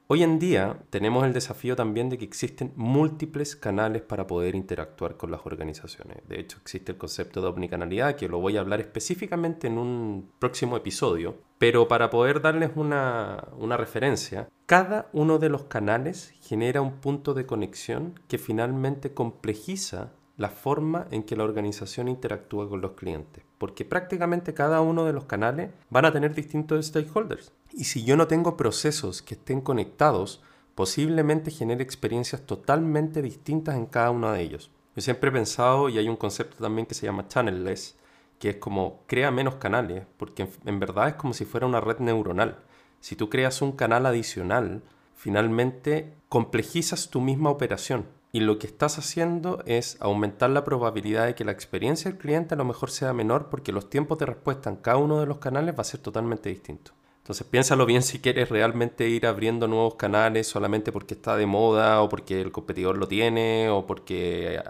Hoy 0.08 0.24
en 0.24 0.40
día 0.40 0.76
tenemos 0.90 1.24
el 1.24 1.32
desafío 1.32 1.76
también 1.76 2.08
de 2.08 2.18
que 2.18 2.24
existen 2.24 2.72
múltiples 2.74 3.54
canales 3.54 4.02
para 4.02 4.26
poder 4.26 4.56
interactuar 4.56 5.16
con 5.16 5.30
las 5.30 5.46
organizaciones. 5.46 6.16
De 6.26 6.40
hecho, 6.40 6.58
existe 6.60 6.90
el 6.90 6.98
concepto 6.98 7.40
de 7.40 7.46
omnicanalidad, 7.46 8.16
que 8.16 8.28
lo 8.28 8.40
voy 8.40 8.56
a 8.56 8.60
hablar 8.60 8.80
específicamente 8.80 9.68
en 9.68 9.78
un 9.78 10.32
próximo 10.40 10.76
episodio. 10.76 11.36
Pero 11.58 11.86
para 11.86 12.10
poder 12.10 12.40
darles 12.40 12.72
una, 12.74 13.46
una 13.56 13.76
referencia, 13.76 14.48
cada 14.66 15.08
uno 15.12 15.38
de 15.38 15.50
los 15.50 15.64
canales 15.66 16.34
genera 16.40 16.82
un 16.82 16.94
punto 16.94 17.32
de 17.32 17.46
conexión 17.46 18.18
que 18.26 18.38
finalmente 18.38 19.14
complejiza 19.14 20.10
la 20.40 20.48
forma 20.48 21.06
en 21.10 21.22
que 21.22 21.36
la 21.36 21.44
organización 21.44 22.08
interactúa 22.08 22.66
con 22.66 22.80
los 22.80 22.92
clientes, 22.92 23.44
porque 23.58 23.84
prácticamente 23.84 24.54
cada 24.54 24.80
uno 24.80 25.04
de 25.04 25.12
los 25.12 25.24
canales 25.24 25.70
van 25.90 26.06
a 26.06 26.12
tener 26.14 26.34
distintos 26.34 26.86
stakeholders. 26.86 27.52
Y 27.74 27.84
si 27.84 28.04
yo 28.04 28.16
no 28.16 28.26
tengo 28.26 28.56
procesos 28.56 29.20
que 29.20 29.34
estén 29.34 29.60
conectados, 29.60 30.42
posiblemente 30.74 31.50
genere 31.50 31.82
experiencias 31.82 32.46
totalmente 32.46 33.20
distintas 33.20 33.76
en 33.76 33.84
cada 33.84 34.12
uno 34.12 34.32
de 34.32 34.40
ellos. 34.40 34.70
Yo 34.96 35.02
siempre 35.02 35.28
he 35.28 35.32
pensado, 35.34 35.90
y 35.90 35.98
hay 35.98 36.08
un 36.08 36.16
concepto 36.16 36.56
también 36.56 36.86
que 36.86 36.94
se 36.94 37.04
llama 37.04 37.28
channelless, 37.28 37.98
que 38.38 38.48
es 38.48 38.56
como 38.56 39.02
crea 39.06 39.30
menos 39.30 39.56
canales, 39.56 40.06
porque 40.16 40.48
en 40.64 40.80
verdad 40.80 41.08
es 41.08 41.14
como 41.16 41.34
si 41.34 41.44
fuera 41.44 41.66
una 41.66 41.82
red 41.82 41.98
neuronal. 41.98 42.60
Si 43.00 43.14
tú 43.14 43.28
creas 43.28 43.60
un 43.60 43.72
canal 43.72 44.06
adicional, 44.06 44.82
finalmente 45.14 46.14
complejizas 46.30 47.10
tu 47.10 47.20
misma 47.20 47.50
operación 47.50 48.06
y 48.32 48.40
lo 48.40 48.58
que 48.58 48.66
estás 48.66 48.98
haciendo 48.98 49.62
es 49.66 49.96
aumentar 50.00 50.50
la 50.50 50.64
probabilidad 50.64 51.26
de 51.26 51.34
que 51.34 51.44
la 51.44 51.52
experiencia 51.52 52.10
del 52.10 52.20
cliente 52.20 52.54
a 52.54 52.58
lo 52.58 52.64
mejor 52.64 52.90
sea 52.90 53.12
menor 53.12 53.48
porque 53.50 53.72
los 53.72 53.90
tiempos 53.90 54.18
de 54.18 54.26
respuesta 54.26 54.70
en 54.70 54.76
cada 54.76 54.98
uno 54.98 55.20
de 55.20 55.26
los 55.26 55.38
canales 55.38 55.74
va 55.74 55.80
a 55.80 55.84
ser 55.84 56.00
totalmente 56.00 56.48
distinto. 56.48 56.92
Entonces 57.18 57.46
piénsalo 57.46 57.86
bien 57.86 58.02
si 58.02 58.20
quieres 58.20 58.48
realmente 58.48 59.08
ir 59.08 59.26
abriendo 59.26 59.66
nuevos 59.66 59.96
canales 59.96 60.46
solamente 60.46 60.92
porque 60.92 61.14
está 61.14 61.36
de 61.36 61.46
moda 61.46 62.02
o 62.02 62.08
porque 62.08 62.40
el 62.40 62.52
competidor 62.52 62.96
lo 62.96 63.08
tiene 63.08 63.68
o 63.68 63.86
porque 63.86 64.62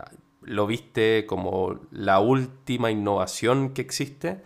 lo 0.42 0.66
viste 0.66 1.26
como 1.26 1.80
la 1.90 2.18
última 2.20 2.90
innovación 2.90 3.72
que 3.74 3.82
existe, 3.82 4.42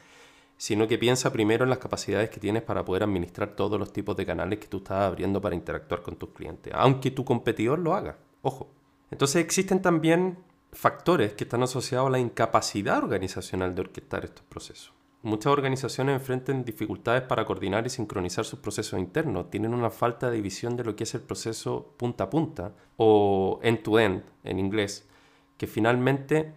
sino 0.57 0.89
que 0.89 0.99
piensa 0.99 1.33
primero 1.33 1.65
en 1.65 1.71
las 1.71 1.79
capacidades 1.79 2.31
que 2.31 2.41
tienes 2.41 2.63
para 2.63 2.85
poder 2.85 3.05
administrar 3.05 3.55
todos 3.57 3.79
los 3.79 3.93
tipos 3.93 4.17
de 4.17 4.27
canales 4.27 4.59
que 4.59 4.67
tú 4.67 4.79
estás 4.79 5.03
abriendo 5.03 5.41
para 5.41 5.55
interactuar 5.55 6.03
con 6.03 6.17
tus 6.17 6.31
clientes, 6.31 6.73
aunque 6.77 7.11
tu 7.11 7.25
competidor 7.25 7.79
lo 7.79 7.95
haga, 7.95 8.19
ojo. 8.43 8.74
Entonces 9.11 9.37
existen 9.37 9.83
también 9.83 10.39
factores 10.73 11.35
que 11.35 11.45
están 11.45 11.63
asociados 11.63 12.09
a 12.09 12.11
la 12.11 12.19
incapacidad 12.19 12.99
organizacional 12.99 13.75
de 13.75 13.83
orquestar 13.83 14.25
estos 14.25 14.45
procesos. 14.45 14.93
Muchas 15.23 15.53
organizaciones 15.53 16.17
enfrentan 16.17 16.65
dificultades 16.65 17.23
para 17.23 17.47
coordinar 17.47 17.87
y 17.87 17.91
sincronizar 17.91 18.45
sus 18.45 18.59
procesos 18.59 19.01
internos. 19.01 19.51
Tienen 19.51 19.73
una 19.73 19.91
falta 19.91 20.29
de 20.29 20.37
división 20.37 20.77
de 20.77 20.85
lo 20.85 20.97
que 20.97 21.05
es 21.05 21.15
el 21.15 21.23
proceso 21.23 21.95
punta 21.97 22.25
a 22.25 22.31
punta 22.31 22.75
o 22.99 23.59
end-to-end 23.63 24.23
en 24.43 24.59
inglés, 24.59 25.09
que 25.57 25.67
finalmente 25.67 26.53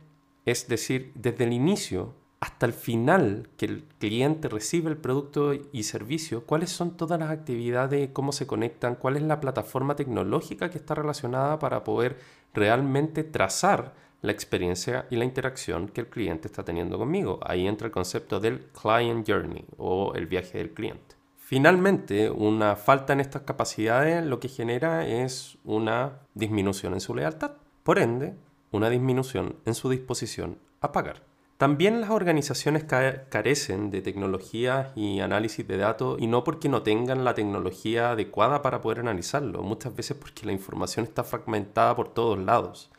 es 0.47 0.69
decir, 0.69 1.11
desde 1.13 1.43
el 1.43 1.51
inicio 1.51 2.13
hasta 2.39 2.65
el 2.65 2.71
final 2.71 3.49
que 3.57 3.65
el 3.65 3.83
cliente 3.99 4.47
recibe 4.47 4.89
el 4.89 4.95
producto 4.95 5.53
y 5.53 5.83
servicio, 5.83 6.45
cuáles 6.45 6.69
son 6.69 6.95
todas 6.95 7.19
las 7.19 7.31
actividades, 7.31 8.11
cómo 8.13 8.31
se 8.31 8.47
conectan, 8.47 8.95
cuál 8.95 9.17
es 9.17 9.23
la 9.23 9.41
plataforma 9.41 9.97
tecnológica 9.97 10.69
que 10.69 10.77
está 10.77 10.95
relacionada 10.95 11.59
para 11.59 11.83
poder 11.83 12.17
realmente 12.57 13.23
trazar 13.23 13.93
la 14.21 14.31
experiencia 14.31 15.05
y 15.09 15.15
la 15.15 15.25
interacción 15.25 15.87
que 15.87 16.01
el 16.01 16.07
cliente 16.07 16.47
está 16.47 16.65
teniendo 16.65 16.97
conmigo. 16.97 17.39
Ahí 17.43 17.67
entra 17.67 17.85
el 17.85 17.93
concepto 17.93 18.39
del 18.39 18.65
client 18.71 19.27
journey 19.27 19.65
o 19.77 20.13
el 20.15 20.25
viaje 20.25 20.57
del 20.57 20.73
cliente. 20.73 21.15
Finalmente, 21.37 22.29
una 22.29 22.75
falta 22.75 23.13
en 23.13 23.21
estas 23.21 23.43
capacidades 23.43 24.25
lo 24.25 24.39
que 24.39 24.49
genera 24.49 25.07
es 25.07 25.57
una 25.63 26.19
disminución 26.33 26.93
en 26.93 26.99
su 26.99 27.15
lealtad. 27.15 27.51
Por 27.83 27.99
ende, 27.99 28.35
una 28.71 28.89
disminución 28.89 29.55
en 29.65 29.73
su 29.73 29.89
disposición 29.89 30.57
a 30.81 30.91
pagar. 30.91 31.26
También 31.57 32.01
las 32.01 32.11
organizaciones 32.11 32.83
carecen 32.83 33.89
de 33.89 34.03
tecnología 34.03 34.91
y 34.95 35.21
análisis 35.21 35.67
de 35.67 35.77
datos 35.77 36.21
y 36.21 36.27
no 36.27 36.43
porque 36.43 36.69
no 36.69 36.83
tengan 36.83 37.25
la 37.25 37.33
tecnología 37.33 38.11
adecuada 38.11 38.61
para 38.61 38.79
poder 38.79 38.99
analizarlo, 38.99 39.63
muchas 39.63 39.95
veces 39.95 40.15
porque 40.17 40.45
la 40.45 40.51
información 40.51 41.05
está 41.05 41.23
fragmentada 41.23 41.95
por 41.95 42.13
todos 42.13 42.37
lados. 42.37 42.91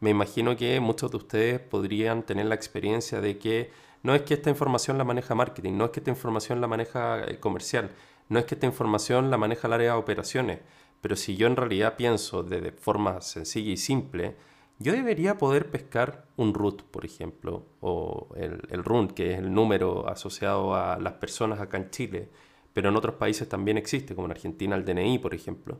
Me 0.00 0.10
imagino 0.10 0.56
que 0.56 0.80
muchos 0.80 1.12
de 1.12 1.18
ustedes 1.18 1.60
podrían 1.60 2.24
tener 2.24 2.46
la 2.46 2.56
experiencia 2.56 3.20
de 3.20 3.38
que 3.38 3.70
no 4.02 4.12
es 4.16 4.22
que 4.22 4.34
esta 4.34 4.50
información 4.50 4.98
la 4.98 5.04
maneja 5.04 5.36
marketing, 5.36 5.76
no 5.76 5.84
es 5.84 5.90
que 5.92 6.00
esta 6.00 6.10
información 6.10 6.60
la 6.60 6.66
maneja 6.66 7.22
eh, 7.24 7.38
comercial, 7.38 7.90
no 8.28 8.40
es 8.40 8.44
que 8.44 8.56
esta 8.56 8.66
información 8.66 9.30
la 9.30 9.36
maneja 9.36 9.68
el 9.68 9.74
área 9.74 9.92
de 9.92 9.98
operaciones, 9.98 10.58
pero 11.00 11.14
si 11.14 11.36
yo 11.36 11.46
en 11.46 11.54
realidad 11.54 11.94
pienso 11.96 12.42
de 12.42 12.72
forma 12.72 13.20
sencilla 13.20 13.70
y 13.70 13.76
simple, 13.76 14.34
yo 14.80 14.92
debería 14.92 15.36
poder 15.36 15.70
pescar 15.70 16.24
un 16.36 16.54
root, 16.54 16.82
por 16.84 17.04
ejemplo, 17.04 17.66
o 17.80 18.28
el, 18.34 18.62
el 18.70 18.82
RUN, 18.82 19.08
que 19.08 19.34
es 19.34 19.38
el 19.38 19.52
número 19.52 20.08
asociado 20.08 20.74
a 20.74 20.98
las 20.98 21.12
personas 21.14 21.60
acá 21.60 21.76
en 21.76 21.90
Chile, 21.90 22.30
pero 22.72 22.88
en 22.88 22.96
otros 22.96 23.16
países 23.16 23.46
también 23.46 23.76
existe, 23.76 24.14
como 24.14 24.26
en 24.26 24.32
Argentina 24.32 24.74
el 24.74 24.86
DNI, 24.86 25.18
por 25.18 25.34
ejemplo. 25.34 25.78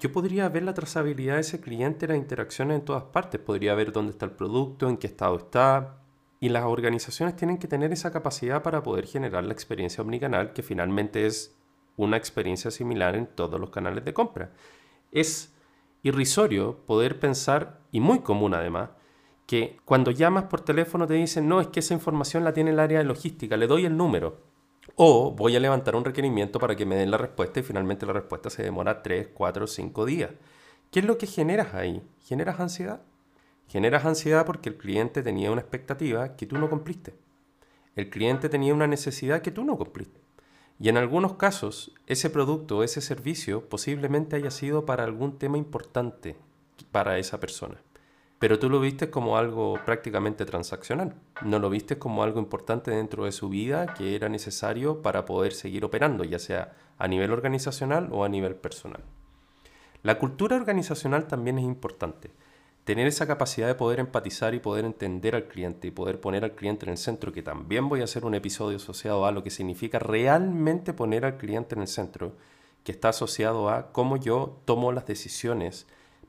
Yo 0.00 0.12
podría 0.12 0.50
ver 0.50 0.64
la 0.64 0.74
trazabilidad 0.74 1.36
de 1.36 1.40
ese 1.40 1.62
cliente, 1.62 2.06
las 2.06 2.18
interacciones 2.18 2.80
en 2.80 2.84
todas 2.84 3.04
partes, 3.04 3.40
podría 3.40 3.74
ver 3.74 3.90
dónde 3.90 4.12
está 4.12 4.26
el 4.26 4.32
producto, 4.32 4.86
en 4.86 4.98
qué 4.98 5.06
estado 5.06 5.36
está, 5.36 5.96
y 6.40 6.50
las 6.50 6.64
organizaciones 6.64 7.36
tienen 7.36 7.56
que 7.56 7.68
tener 7.68 7.90
esa 7.90 8.12
capacidad 8.12 8.62
para 8.62 8.82
poder 8.82 9.06
generar 9.06 9.44
la 9.44 9.54
experiencia 9.54 10.02
omnicanal, 10.02 10.52
que 10.52 10.62
finalmente 10.62 11.24
es 11.24 11.56
una 11.96 12.18
experiencia 12.18 12.70
similar 12.70 13.16
en 13.16 13.26
todos 13.26 13.58
los 13.58 13.70
canales 13.70 14.04
de 14.04 14.12
compra. 14.12 14.52
Es 15.10 15.53
irrisorio 16.04 16.84
poder 16.86 17.18
pensar, 17.18 17.80
y 17.90 17.98
muy 17.98 18.20
común 18.20 18.54
además, 18.54 18.90
que 19.46 19.78
cuando 19.84 20.10
llamas 20.10 20.44
por 20.44 20.60
teléfono 20.60 21.06
te 21.06 21.14
dicen, 21.14 21.48
no, 21.48 21.60
es 21.60 21.66
que 21.68 21.80
esa 21.80 21.94
información 21.94 22.44
la 22.44 22.52
tiene 22.52 22.70
el 22.70 22.78
área 22.78 22.98
de 22.98 23.04
logística, 23.04 23.56
le 23.56 23.66
doy 23.66 23.86
el 23.86 23.96
número. 23.96 24.42
O 24.96 25.32
voy 25.32 25.56
a 25.56 25.60
levantar 25.60 25.96
un 25.96 26.04
requerimiento 26.04 26.58
para 26.58 26.76
que 26.76 26.86
me 26.86 26.94
den 26.94 27.10
la 27.10 27.18
respuesta 27.18 27.60
y 27.60 27.62
finalmente 27.62 28.06
la 28.06 28.12
respuesta 28.12 28.50
se 28.50 28.62
demora 28.62 29.02
3, 29.02 29.28
4, 29.34 29.66
5 29.66 30.04
días. 30.04 30.30
¿Qué 30.90 31.00
es 31.00 31.06
lo 31.06 31.18
que 31.18 31.26
generas 31.26 31.74
ahí? 31.74 32.02
¿Generas 32.20 32.60
ansiedad? 32.60 33.02
Generas 33.66 34.04
ansiedad 34.04 34.44
porque 34.44 34.68
el 34.68 34.76
cliente 34.76 35.22
tenía 35.22 35.50
una 35.50 35.62
expectativa 35.62 36.36
que 36.36 36.46
tú 36.46 36.58
no 36.58 36.68
cumpliste. 36.68 37.14
El 37.96 38.10
cliente 38.10 38.48
tenía 38.48 38.74
una 38.74 38.86
necesidad 38.86 39.40
que 39.40 39.50
tú 39.50 39.64
no 39.64 39.76
cumpliste. 39.76 40.20
Y 40.80 40.88
en 40.88 40.96
algunos 40.96 41.34
casos, 41.34 41.92
ese 42.06 42.30
producto 42.30 42.78
o 42.78 42.82
ese 42.82 43.00
servicio 43.00 43.68
posiblemente 43.68 44.36
haya 44.36 44.50
sido 44.50 44.84
para 44.84 45.04
algún 45.04 45.38
tema 45.38 45.56
importante 45.56 46.36
para 46.90 47.18
esa 47.18 47.38
persona. 47.38 47.80
Pero 48.40 48.58
tú 48.58 48.68
lo 48.68 48.80
viste 48.80 49.08
como 49.08 49.38
algo 49.38 49.78
prácticamente 49.86 50.44
transaccional. 50.44 51.14
No 51.42 51.60
lo 51.60 51.70
viste 51.70 51.98
como 51.98 52.22
algo 52.22 52.40
importante 52.40 52.90
dentro 52.90 53.24
de 53.24 53.32
su 53.32 53.48
vida 53.48 53.94
que 53.94 54.16
era 54.16 54.28
necesario 54.28 55.00
para 55.00 55.24
poder 55.24 55.52
seguir 55.52 55.84
operando, 55.84 56.24
ya 56.24 56.38
sea 56.38 56.72
a 56.98 57.08
nivel 57.08 57.30
organizacional 57.30 58.08
o 58.10 58.24
a 58.24 58.28
nivel 58.28 58.56
personal. 58.56 59.02
La 60.02 60.18
cultura 60.18 60.56
organizacional 60.56 61.26
también 61.26 61.58
es 61.58 61.64
importante 61.64 62.30
tener 62.84 63.06
esa 63.06 63.26
capacidad 63.26 63.66
de 63.66 63.74
poder 63.74 63.98
empatizar 63.98 64.54
y 64.54 64.60
poder 64.60 64.84
entender 64.84 65.34
al 65.34 65.48
cliente 65.48 65.88
y 65.88 65.90
poder 65.90 66.20
poner 66.20 66.44
al 66.44 66.54
cliente 66.54 66.84
en 66.84 66.92
el 66.92 66.98
centro, 66.98 67.32
que 67.32 67.42
también 67.42 67.88
voy 67.88 68.02
a 68.02 68.04
hacer 68.04 68.24
un 68.24 68.34
episodio 68.34 68.76
asociado 68.76 69.24
a 69.26 69.32
lo 69.32 69.42
que 69.42 69.50
significa 69.50 69.98
realmente 69.98 70.92
poner 70.92 71.24
al 71.24 71.38
cliente 71.38 71.74
en 71.74 71.80
el 71.80 71.88
centro, 71.88 72.36
que 72.84 72.92
está 72.92 73.08
asociado 73.08 73.70
a 73.70 73.90
cómo 73.92 74.18
yo 74.18 74.60
tomo 74.66 74.92
las 74.92 75.06
decisiones 75.06 75.86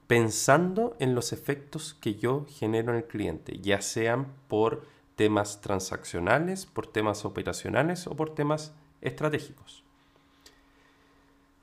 pensando 0.08 0.96
en 1.00 1.16
los 1.16 1.34
efectos 1.34 1.96
que 1.96 2.16
yo 2.16 2.46
genero 2.48 2.92
en 2.92 2.98
el 2.98 3.06
cliente, 3.06 3.60
ya 3.60 3.82
sean 3.82 4.34
por 4.48 4.86
temas 5.16 5.62
transaccionales, 5.62 6.66
por 6.66 6.88
temas 6.88 7.26
operacionales 7.26 8.08
o 8.08 8.16
por 8.16 8.36
temas 8.36 8.74
estratégicos. 9.02 9.85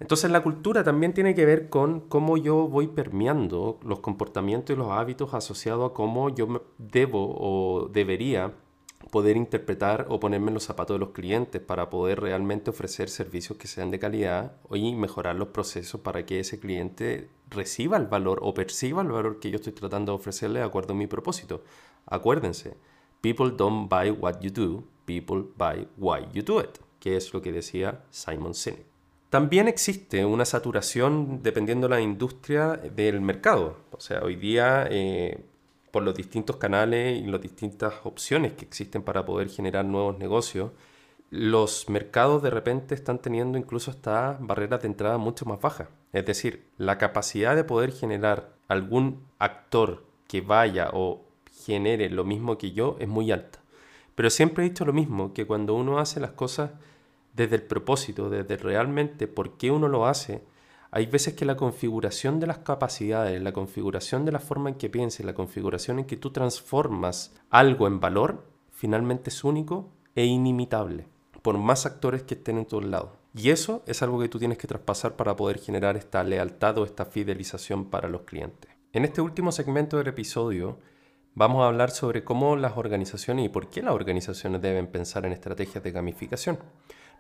Entonces 0.03 0.33
la 0.33 0.43
cultura 0.43 0.83
también 0.83 1.15
tiene 1.15 1.33
que 1.33 1.47
ver 1.47 1.69
con 1.69 2.01
cómo 2.01 2.37
yo 2.37 2.67
voy 2.67 2.89
permeando 2.89 3.79
los 3.85 4.01
comportamientos 4.01 4.75
y 4.75 4.77
los 4.77 4.91
hábitos 4.91 5.33
asociados 5.33 5.93
a 5.93 5.95
cómo 5.95 6.29
yo 6.29 6.65
debo 6.77 7.37
o 7.39 7.87
debería 7.87 8.53
poder 9.13 9.37
interpretar 9.37 10.07
o 10.09 10.19
ponerme 10.19 10.49
en 10.49 10.55
los 10.55 10.65
zapatos 10.65 10.97
de 10.97 10.99
los 10.99 11.11
clientes 11.11 11.63
para 11.63 11.89
poder 11.89 12.21
realmente 12.21 12.71
ofrecer 12.71 13.11
servicios 13.11 13.57
que 13.57 13.69
sean 13.69 13.93
de 13.93 14.01
calidad 14.01 14.57
y 14.73 14.93
mejorar 14.97 15.37
los 15.37 15.49
procesos 15.49 16.01
para 16.01 16.27
que 16.27 16.41
ese 16.41 16.59
cliente 16.59 17.31
reciba 17.49 17.97
el 17.97 18.09
valor 18.09 18.41
o 18.43 18.55
perciba 18.55 19.03
el 19.03 19.09
valor 19.13 19.39
que 19.39 19.51
yo 19.53 19.57
estoy 19.59 19.73
tratando 19.73 20.11
de 20.11 20.17
ofrecerle 20.17 20.59
de 20.59 20.65
acuerdo 20.65 20.95
a 20.95 20.97
mi 20.97 21.07
propósito. 21.07 21.63
Acuérdense, 22.07 22.77
people 23.21 23.53
don't 23.57 23.89
buy 23.89 24.11
what 24.11 24.41
you 24.41 24.51
do, 24.51 24.83
people 25.05 25.45
buy 25.57 25.87
why 25.97 26.27
you 26.33 26.43
do 26.43 26.59
it, 26.59 26.81
que 26.99 27.17
es 27.17 27.33
lo 27.33 27.41
que 27.41 27.53
decía 27.53 28.03
Simon 28.11 28.53
Sinek. 28.53 28.92
También 29.33 29.67
existe 29.67 30.27
una 30.27 30.45
saturación, 30.45 31.43
dependiendo 31.43 31.89
de 31.89 31.95
la 31.95 32.03
industria, 32.03 32.77
del 32.77 33.23
mercado. 33.23 33.79
O 33.91 33.99
sea, 33.99 34.21
hoy 34.23 34.37
día, 34.37 34.87
eh, 34.91 35.43
por 35.91 36.03
los 36.03 36.15
distintos 36.15 36.57
canales 36.57 37.19
y 37.19 37.25
las 37.25 37.41
distintas 37.41 37.95
opciones 38.05 38.53
que 38.53 38.67
existen 38.67 39.03
para 39.03 39.25
poder 39.25 39.49
generar 39.49 39.87
nuevos 39.87 40.19
negocios, 40.19 40.73
los 41.31 41.89
mercados 41.89 42.43
de 42.43 42.51
repente 42.51 42.95
están 42.95 43.21
teniendo 43.21 43.57
incluso 43.57 43.91
hasta 43.91 44.37
barreras 44.39 44.83
de 44.83 44.89
entrada 44.89 45.17
mucho 45.17 45.47
más 45.47 45.63
bajas. 45.63 45.89
Es 46.13 46.27
decir, 46.27 46.67
la 46.77 46.99
capacidad 46.99 47.57
de 47.57 47.65
poder 47.65 47.91
generar 47.91 48.51
algún 48.69 49.25
actor 49.39 50.05
que 50.29 50.43
vaya 50.43 50.91
o 50.93 51.25
genere 51.65 52.11
lo 52.11 52.25
mismo 52.25 52.59
que 52.59 52.73
yo 52.73 52.99
es 53.01 53.09
muy 53.09 53.33
alta. 53.33 53.61
Pero 54.15 54.29
siempre 54.29 54.67
he 54.67 54.69
dicho 54.69 54.85
lo 54.85 54.93
mismo, 54.93 55.33
que 55.33 55.47
cuando 55.47 55.73
uno 55.73 56.01
hace 56.01 56.21
las 56.21 56.33
cosas 56.33 56.73
desde 57.33 57.57
el 57.57 57.63
propósito, 57.63 58.31
desde 58.31 58.57
realmente 58.57 59.27
por 59.27 59.57
qué 59.57 59.71
uno 59.71 59.89
lo 59.89 60.07
hace, 60.07 60.43
hay 60.91 61.07
veces 61.07 61.33
que 61.33 61.47
la 61.47 61.57
configuración 61.57 62.39
de 62.39 62.47
las 62.47 62.59
capacidades, 62.59 63.41
la 63.41 63.53
configuración 63.53 64.27
de 64.27 64.33
la 64.33 64.41
forma 64.41 64.69
en 64.69 64.75
que 64.77 64.91
pienses, 64.91 65.25
la 65.25 65.35
configuración 65.35 65.99
en 65.99 66.05
que 66.05 66.19
tú 66.19 66.31
transformas 66.33 67.35
algo 67.49 67.87
en 67.87 67.99
valor, 67.99 68.45
finalmente 68.71 69.31
es 69.31 69.43
único 69.43 69.89
e 70.15 70.27
inimitable, 70.27 71.07
por 71.41 71.57
más 71.57 71.87
actores 71.87 72.25
que 72.25 72.35
estén 72.35 72.59
en 72.59 72.67
todos 72.67 72.85
lados. 72.85 73.11
Y 73.35 73.49
eso 73.49 73.83
es 73.87 74.03
algo 74.03 74.21
que 74.21 74.29
tú 74.29 74.39
tienes 74.39 74.59
que 74.59 74.67
traspasar 74.67 75.17
para 75.17 75.35
poder 75.35 75.59
generar 75.59 75.97
esta 75.97 76.23
lealtad 76.23 76.77
o 76.77 76.85
esta 76.85 77.07
fidelización 77.07 77.87
para 77.87 78.11
los 78.11 78.23
clientes. 78.23 78.71
En 78.93 79.07
este 79.07 79.23
último 79.23 79.51
segmento 79.51 79.97
del 79.97 80.09
episodio 80.09 80.79
vamos 81.35 81.63
a 81.63 81.69
hablar 81.69 81.91
sobre 81.91 82.25
cómo 82.25 82.57
las 82.57 82.77
organizaciones 82.77 83.47
y 83.47 83.49
por 83.49 83.71
qué 83.71 83.81
las 83.81 83.95
organizaciones 83.95 84.61
deben 84.61 84.89
pensar 84.89 85.25
en 85.25 85.33
estrategias 85.33 85.83
de 85.83 85.93
gamificación 85.93 86.59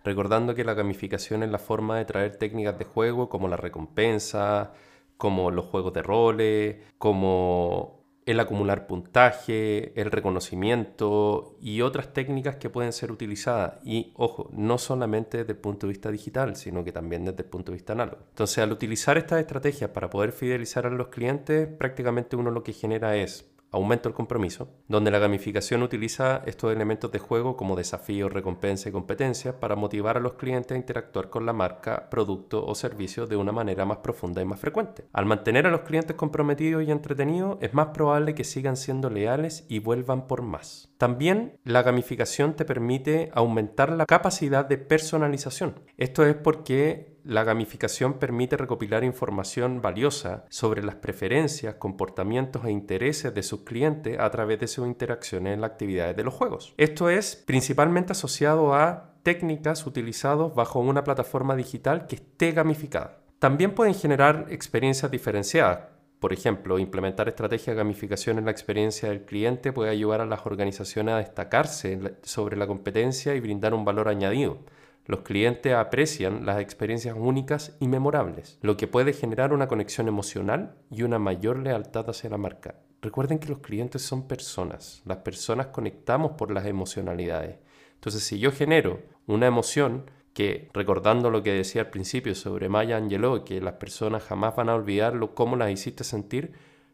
recordando 0.04 0.54
que 0.54 0.64
la 0.64 0.74
gamificación 0.74 1.42
es 1.42 1.50
la 1.50 1.58
forma 1.58 1.98
de 1.98 2.04
traer 2.04 2.36
técnicas 2.36 2.78
de 2.78 2.84
juego 2.84 3.28
como 3.28 3.48
la 3.48 3.56
recompensa, 3.56 4.72
como 5.16 5.50
los 5.50 5.66
juegos 5.66 5.92
de 5.92 6.02
roles, 6.02 6.76
como 6.98 8.02
el 8.24 8.38
acumular 8.40 8.86
puntaje, 8.86 9.98
el 10.00 10.10
reconocimiento 10.10 11.56
y 11.60 11.80
otras 11.80 12.12
técnicas 12.12 12.56
que 12.56 12.70
pueden 12.70 12.92
ser 12.92 13.10
utilizadas. 13.10 13.74
Y 13.84 14.12
ojo, 14.16 14.48
no 14.52 14.78
solamente 14.78 15.38
desde 15.38 15.52
el 15.52 15.58
punto 15.58 15.86
de 15.86 15.92
vista 15.92 16.10
digital, 16.10 16.56
sino 16.56 16.84
que 16.84 16.92
también 16.92 17.24
desde 17.24 17.42
el 17.42 17.48
punto 17.48 17.72
de 17.72 17.76
vista 17.76 17.94
análogo. 17.94 18.24
Entonces, 18.28 18.58
al 18.58 18.72
utilizar 18.72 19.18
estas 19.18 19.40
estrategias 19.40 19.90
para 19.90 20.10
poder 20.10 20.32
fidelizar 20.32 20.86
a 20.86 20.90
los 20.90 21.08
clientes, 21.08 21.66
prácticamente 21.66 22.36
uno 22.36 22.50
lo 22.50 22.62
que 22.62 22.72
genera 22.72 23.16
es 23.16 23.51
aumento 23.72 24.08
el 24.08 24.14
compromiso, 24.14 24.68
donde 24.86 25.10
la 25.10 25.18
gamificación 25.18 25.82
utiliza 25.82 26.42
estos 26.46 26.72
elementos 26.72 27.10
de 27.10 27.18
juego 27.18 27.56
como 27.56 27.74
desafíos, 27.74 28.32
recompensa 28.32 28.88
y 28.88 28.92
competencias 28.92 29.54
para 29.54 29.76
motivar 29.76 30.16
a 30.16 30.20
los 30.20 30.34
clientes 30.34 30.74
a 30.74 30.78
interactuar 30.78 31.30
con 31.30 31.46
la 31.46 31.52
marca, 31.52 32.08
producto 32.10 32.64
o 32.64 32.74
servicio 32.74 33.26
de 33.26 33.36
una 33.36 33.52
manera 33.52 33.84
más 33.84 33.98
profunda 33.98 34.42
y 34.42 34.44
más 34.44 34.60
frecuente. 34.60 35.06
Al 35.12 35.26
mantener 35.26 35.66
a 35.66 35.70
los 35.70 35.80
clientes 35.80 36.16
comprometidos 36.16 36.84
y 36.84 36.90
entretenidos, 36.90 37.58
es 37.60 37.74
más 37.74 37.88
probable 37.88 38.34
que 38.34 38.44
sigan 38.44 38.76
siendo 38.76 39.10
leales 39.10 39.64
y 39.68 39.78
vuelvan 39.78 40.26
por 40.26 40.42
más. 40.42 40.92
También 40.98 41.58
la 41.64 41.82
gamificación 41.82 42.54
te 42.54 42.64
permite 42.64 43.30
aumentar 43.34 43.90
la 43.90 44.06
capacidad 44.06 44.64
de 44.64 44.78
personalización. 44.78 45.80
Esto 45.96 46.24
es 46.24 46.34
porque 46.34 47.11
la 47.24 47.44
gamificación 47.44 48.14
permite 48.14 48.56
recopilar 48.56 49.04
información 49.04 49.80
valiosa 49.80 50.44
sobre 50.48 50.82
las 50.82 50.96
preferencias, 50.96 51.76
comportamientos 51.76 52.64
e 52.64 52.70
intereses 52.70 53.34
de 53.34 53.42
sus 53.42 53.62
clientes 53.62 54.18
a 54.18 54.30
través 54.30 54.58
de 54.60 54.68
sus 54.68 54.86
interacciones 54.86 55.54
en 55.54 55.60
las 55.60 55.70
actividades 55.70 56.16
de 56.16 56.24
los 56.24 56.34
juegos. 56.34 56.74
Esto 56.76 57.08
es 57.08 57.36
principalmente 57.36 58.12
asociado 58.12 58.74
a 58.74 59.14
técnicas 59.22 59.86
utilizadas 59.86 60.54
bajo 60.54 60.80
una 60.80 61.04
plataforma 61.04 61.54
digital 61.54 62.06
que 62.06 62.16
esté 62.16 62.52
gamificada. 62.52 63.18
También 63.38 63.74
pueden 63.74 63.94
generar 63.94 64.46
experiencias 64.50 65.10
diferenciadas. 65.10 65.80
Por 66.20 66.32
ejemplo, 66.32 66.78
implementar 66.78 67.28
estrategias 67.28 67.74
de 67.74 67.82
gamificación 67.82 68.38
en 68.38 68.44
la 68.44 68.52
experiencia 68.52 69.08
del 69.08 69.24
cliente 69.24 69.72
puede 69.72 69.90
ayudar 69.90 70.20
a 70.20 70.26
las 70.26 70.46
organizaciones 70.46 71.14
a 71.14 71.18
destacarse 71.18 71.98
sobre 72.22 72.56
la 72.56 72.68
competencia 72.68 73.34
y 73.34 73.40
brindar 73.40 73.74
un 73.74 73.84
valor 73.84 74.08
añadido. 74.08 74.58
Los 75.04 75.22
clientes 75.22 75.74
aprecian 75.74 76.46
las 76.46 76.60
experiencias 76.60 77.16
únicas 77.18 77.76
y 77.80 77.88
memorables, 77.88 78.58
lo 78.62 78.76
que 78.76 78.86
puede 78.86 79.12
generar 79.12 79.52
una 79.52 79.66
conexión 79.66 80.06
emocional 80.06 80.76
y 80.90 81.02
una 81.02 81.18
mayor 81.18 81.58
lealtad 81.58 82.08
hacia 82.08 82.30
la 82.30 82.38
marca. 82.38 82.76
Recuerden 83.00 83.40
que 83.40 83.48
los 83.48 83.58
clientes 83.58 84.02
son 84.02 84.28
personas, 84.28 85.02
las 85.04 85.18
personas 85.18 85.66
conectamos 85.68 86.32
por 86.32 86.52
las 86.52 86.66
emocionalidades. 86.66 87.56
Entonces, 87.94 88.22
si 88.22 88.38
yo 88.38 88.52
genero 88.52 89.00
una 89.26 89.48
emoción 89.48 90.04
que, 90.34 90.70
recordando 90.72 91.30
lo 91.30 91.42
que 91.42 91.52
decía 91.52 91.82
al 91.82 91.90
principio 91.90 92.36
sobre 92.36 92.68
Maya 92.68 92.96
Angelou, 92.96 93.44
que 93.44 93.60
las 93.60 93.74
personas 93.74 94.22
jamás 94.22 94.54
van 94.54 94.68
a 94.68 94.74
olvidar 94.76 95.18
cómo 95.34 95.56
las 95.56 95.70
hiciste 95.70 96.04
sentir, 96.04 96.52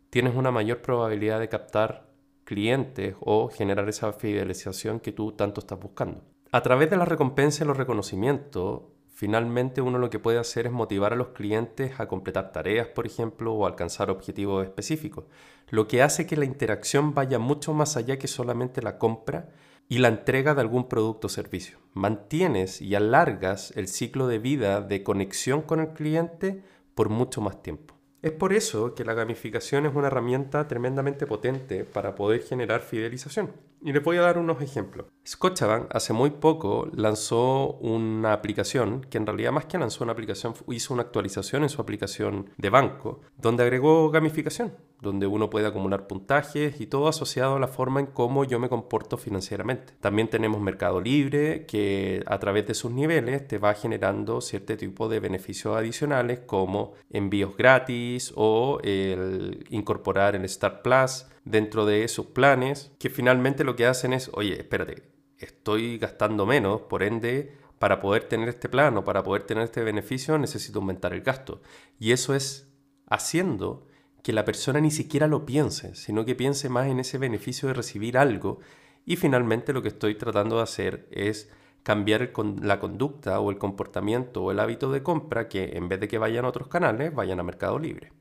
tienes 0.09 0.35
una 0.35 0.51
mayor 0.51 0.81
probabilidad 0.81 1.41
de 1.41 1.51
captar 1.51 2.09
clientes 2.45 3.15
o 3.21 3.51
generar 3.51 3.87
esa 3.89 4.13
fidelización 4.15 5.01
que 5.01 5.13
tú 5.13 5.33
tanto 5.33 5.61
estás 5.61 5.79
buscando. 5.79 6.23
A 6.51 6.63
través 6.63 6.89
de 6.89 6.97
la 6.97 7.05
recompensa 7.05 7.63
y 7.63 7.67
los 7.67 7.77
reconocimientos, 7.77 8.81
finalmente 9.13 9.83
uno 9.83 9.99
lo 9.99 10.09
que 10.09 10.19
puede 10.19 10.39
hacer 10.39 10.65
es 10.65 10.73
motivar 10.73 11.13
a 11.13 11.17
los 11.17 11.29
clientes 11.29 12.01
a 12.01 12.09
completar 12.09 12.53
tareas, 12.53 12.89
por 12.89 13.05
ejemplo, 13.05 13.53
o 13.53 13.67
alcanzar 13.67 14.09
objetivos 14.09 14.65
específicos, 14.65 15.27
lo 15.69 15.87
que 15.87 16.03
hace 16.03 16.27
que 16.27 16.39
la 16.39 16.47
interacción 16.47 17.13
vaya 17.13 17.39
mucho 17.39 17.75
más 17.75 17.99
allá 17.99 18.19
que 18.19 18.29
solamente 18.29 18.81
la 18.81 18.97
compra 18.97 19.51
y 19.91 19.99
la 19.99 20.09
entrega 20.09 20.55
de 20.55 20.63
algún 20.63 20.89
producto 20.89 21.27
o 21.27 21.31
servicio. 21.31 21.81
Mantienes 21.93 22.81
y 22.81 22.95
alargas 22.95 23.75
el 23.77 23.87
ciclo 23.87 24.27
de 24.27 24.39
vida 24.39 24.81
de 24.81 25.03
conexión 25.03 25.61
con 25.61 25.81
el 25.81 25.89
cliente 25.89 26.63
por 26.95 27.11
mucho 27.11 27.43
más 27.43 27.63
tiempo. 27.63 27.95
Es 28.23 28.33
por 28.33 28.53
eso 28.53 28.95
que 28.95 29.05
la 29.05 29.15
gamificación 29.15 29.87
es 29.87 29.95
una 29.95 30.09
herramienta 30.09 30.67
tremendamente 30.67 31.27
potente 31.27 31.85
para 31.85 32.15
poder 32.15 32.43
generar 32.43 32.81
fidelización. 32.81 33.53
Y 33.81 33.93
les 33.93 34.03
voy 34.03 34.17
a 34.17 34.23
dar 34.23 34.39
unos 34.39 34.61
ejemplos. 34.61 35.07
Scotiabank 35.27 35.95
hace 35.95 36.13
muy 36.13 36.31
poco 36.31 36.89
lanzó 36.95 37.75
una 37.75 38.33
aplicación 38.33 39.03
que 39.03 39.19
en 39.19 39.27
realidad 39.27 39.53
más 39.53 39.67
que 39.67 39.79
lanzó 39.79 40.05
una 40.05 40.15
aplicación 40.15 40.55
hizo 40.69 40.95
una 40.95 41.03
actualización 41.03 41.63
en 41.63 41.69
su 41.69 41.81
aplicación 41.81 42.51
de 42.57 42.71
banco 42.71 43.21
donde 43.37 43.63
agregó 43.63 44.11
gamificación, 44.11 44.75
donde 45.01 45.27
uno 45.27 45.51
puede 45.51 45.67
acumular 45.67 46.07
puntajes 46.07 46.81
y 46.81 46.87
todo 46.87 47.09
asociado 47.09 47.57
a 47.57 47.61
la 47.61 47.69
forma 47.69 48.01
en 48.01 48.07
cómo 48.07 48.45
yo 48.45 48.59
me 48.59 48.69
comporto 48.69 49.17
financieramente. 49.17 49.93
También 50.01 50.29
tenemos 50.29 50.61
Mercado 50.61 51.01
Libre 51.01 51.67
que 51.67 52.23
a 52.27 52.39
través 52.39 52.67
de 52.67 52.75
sus 52.75 52.91
niveles 52.91 53.47
te 53.47 53.59
va 53.59 53.75
generando 53.75 54.41
cierto 54.41 54.77
tipo 54.77 55.09
de 55.09 55.21
beneficios 55.21 55.77
adicionales 55.77 56.41
como 56.41 56.95
envíos 57.11 57.57
gratis 57.57 58.33
o 58.35 58.81
el 58.83 59.67
incorporar 59.71 60.35
el 60.35 60.49
Start 60.49 60.83
Plus 60.83 61.27
dentro 61.51 61.87
de 61.87 62.07
sus 62.09 62.27
planes, 62.27 62.93
que 62.99 63.11
finalmente 63.11 63.65
lo 63.65 63.77
que 63.77 63.87
hacen 63.87 64.13
es, 64.13 64.31
oye, 64.35 64.59
espérate, 64.59 65.03
estoy 65.39 65.99
gastando 65.99 66.47
menos, 66.47 66.83
por 66.83 67.03
ende, 67.03 67.57
para 67.79 68.01
poder 68.01 68.25
tener 68.25 68.49
este 68.49 68.69
plan 68.69 68.97
o 68.97 69.05
para 69.05 69.23
poder 69.23 69.45
tener 69.45 69.65
este 69.65 69.83
beneficio 69.83 70.37
necesito 70.39 70.81
aumentar 70.81 71.13
el 71.13 71.23
gasto. 71.23 71.63
Y 71.99 72.13
eso 72.13 72.35
es 72.35 72.69
haciendo 73.09 73.87
que 74.23 74.33
la 74.33 74.45
persona 74.45 74.81
ni 74.81 74.91
siquiera 74.91 75.27
lo 75.27 75.47
piense, 75.47 75.95
sino 75.95 76.25
que 76.25 76.35
piense 76.35 76.69
más 76.69 76.89
en 76.89 77.01
ese 77.01 77.19
beneficio 77.19 77.69
de 77.69 77.75
recibir 77.75 78.19
algo. 78.19 78.59
Y 79.07 79.17
finalmente 79.17 79.73
lo 79.73 79.83
que 79.83 79.89
estoy 79.89 80.17
tratando 80.17 80.57
de 80.57 80.63
hacer 80.63 81.09
es 81.11 81.51
cambiar 81.83 82.33
la 82.61 82.81
conducta 82.81 83.41
o 83.41 83.51
el 83.51 83.59
comportamiento 83.59 84.43
o 84.43 84.51
el 84.51 84.59
hábito 84.61 84.91
de 84.93 85.03
compra 85.03 85.49
que 85.49 85.77
en 85.77 85.89
vez 85.89 86.01
de 86.01 86.09
que 86.09 86.19
vayan 86.19 86.45
a 86.45 86.49
otros 86.49 86.69
canales, 86.69 87.15
vayan 87.15 87.41
a 87.41 87.45
Mercado 87.45 87.79
Libre. 87.79 88.13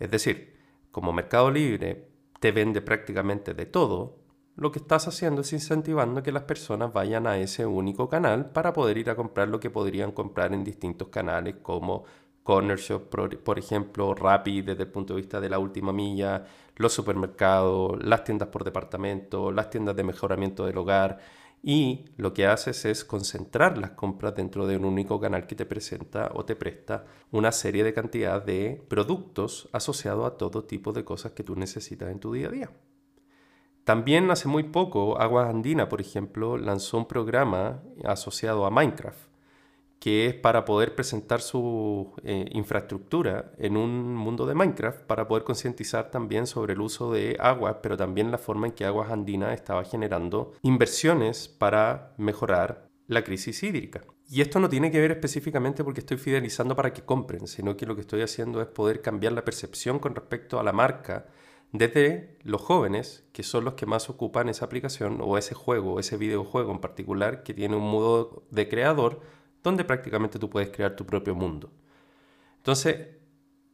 Es 0.00 0.10
decir, 0.10 0.56
como 0.90 1.12
Mercado 1.12 1.50
Libre 1.50 2.15
te 2.46 2.52
vende 2.52 2.80
prácticamente 2.80 3.54
de 3.54 3.66
todo, 3.66 4.20
lo 4.54 4.70
que 4.70 4.78
estás 4.78 5.08
haciendo 5.08 5.40
es 5.40 5.52
incentivando 5.52 6.22
que 6.22 6.30
las 6.30 6.44
personas 6.44 6.92
vayan 6.92 7.26
a 7.26 7.38
ese 7.38 7.66
único 7.66 8.08
canal 8.08 8.50
para 8.50 8.72
poder 8.72 8.98
ir 8.98 9.10
a 9.10 9.16
comprar 9.16 9.48
lo 9.48 9.58
que 9.58 9.68
podrían 9.68 10.12
comprar 10.12 10.54
en 10.54 10.62
distintos 10.62 11.08
canales 11.08 11.56
como 11.60 12.04
Corner 12.44 12.78
Shop, 12.78 13.08
por 13.42 13.58
ejemplo, 13.58 14.14
Rappi 14.14 14.62
desde 14.62 14.84
el 14.84 14.90
punto 14.90 15.14
de 15.14 15.22
vista 15.22 15.40
de 15.40 15.48
la 15.48 15.58
última 15.58 15.92
milla, 15.92 16.44
los 16.76 16.92
supermercados, 16.92 18.00
las 18.04 18.22
tiendas 18.22 18.46
por 18.46 18.62
departamento, 18.62 19.50
las 19.50 19.68
tiendas 19.68 19.96
de 19.96 20.04
mejoramiento 20.04 20.66
del 20.66 20.78
hogar. 20.78 21.18
Y 21.68 22.04
lo 22.16 22.32
que 22.32 22.46
haces 22.46 22.84
es 22.84 23.04
concentrar 23.04 23.76
las 23.76 23.90
compras 23.90 24.36
dentro 24.36 24.68
de 24.68 24.76
un 24.76 24.84
único 24.84 25.18
canal 25.18 25.48
que 25.48 25.56
te 25.56 25.66
presenta 25.66 26.30
o 26.32 26.44
te 26.44 26.54
presta 26.54 27.06
una 27.32 27.50
serie 27.50 27.82
de 27.82 27.92
cantidad 27.92 28.40
de 28.40 28.80
productos 28.86 29.68
asociados 29.72 30.28
a 30.28 30.36
todo 30.36 30.62
tipo 30.62 30.92
de 30.92 31.04
cosas 31.04 31.32
que 31.32 31.42
tú 31.42 31.56
necesitas 31.56 32.12
en 32.12 32.20
tu 32.20 32.32
día 32.32 32.46
a 32.46 32.52
día. 32.52 32.70
También 33.82 34.30
hace 34.30 34.46
muy 34.46 34.62
poco, 34.62 35.20
Aguas 35.20 35.50
Andina, 35.50 35.88
por 35.88 36.00
ejemplo, 36.00 36.56
lanzó 36.56 36.98
un 36.98 37.08
programa 37.08 37.82
asociado 38.04 38.64
a 38.64 38.70
Minecraft 38.70 39.35
que 39.98 40.26
es 40.26 40.34
para 40.34 40.64
poder 40.64 40.94
presentar 40.94 41.40
su 41.40 42.12
eh, 42.22 42.48
infraestructura 42.52 43.52
en 43.58 43.76
un 43.76 44.14
mundo 44.14 44.46
de 44.46 44.54
Minecraft, 44.54 45.02
para 45.02 45.26
poder 45.26 45.44
concientizar 45.44 46.10
también 46.10 46.46
sobre 46.46 46.74
el 46.74 46.80
uso 46.80 47.12
de 47.12 47.36
agua, 47.40 47.80
pero 47.82 47.96
también 47.96 48.30
la 48.30 48.38
forma 48.38 48.66
en 48.66 48.72
que 48.72 48.84
Aguas 48.84 49.10
Andina 49.10 49.54
estaba 49.54 49.84
generando 49.84 50.52
inversiones 50.62 51.48
para 51.48 52.14
mejorar 52.18 52.88
la 53.06 53.24
crisis 53.24 53.62
hídrica. 53.62 54.02
Y 54.28 54.40
esto 54.40 54.58
no 54.58 54.68
tiene 54.68 54.90
que 54.90 55.00
ver 55.00 55.12
específicamente 55.12 55.84
porque 55.84 56.00
estoy 56.00 56.16
fidelizando 56.16 56.74
para 56.74 56.92
que 56.92 57.02
compren, 57.02 57.46
sino 57.46 57.76
que 57.76 57.86
lo 57.86 57.94
que 57.94 58.00
estoy 58.00 58.22
haciendo 58.22 58.60
es 58.60 58.66
poder 58.66 59.00
cambiar 59.00 59.32
la 59.32 59.44
percepción 59.44 59.98
con 60.00 60.14
respecto 60.14 60.58
a 60.58 60.64
la 60.64 60.72
marca 60.72 61.26
desde 61.72 62.38
los 62.42 62.60
jóvenes, 62.60 63.24
que 63.32 63.42
son 63.42 63.64
los 63.64 63.74
que 63.74 63.86
más 63.86 64.10
ocupan 64.10 64.48
esa 64.48 64.64
aplicación 64.64 65.20
o 65.22 65.38
ese 65.38 65.54
juego, 65.54 66.00
ese 66.00 66.16
videojuego 66.16 66.72
en 66.72 66.80
particular, 66.80 67.42
que 67.42 67.54
tiene 67.54 67.76
un 67.76 67.88
modo 67.88 68.44
de 68.50 68.68
creador 68.68 69.20
donde 69.66 69.84
prácticamente 69.84 70.38
tú 70.38 70.48
puedes 70.48 70.70
crear 70.70 70.94
tu 70.94 71.04
propio 71.04 71.34
mundo. 71.34 71.72
Entonces, 72.58 73.08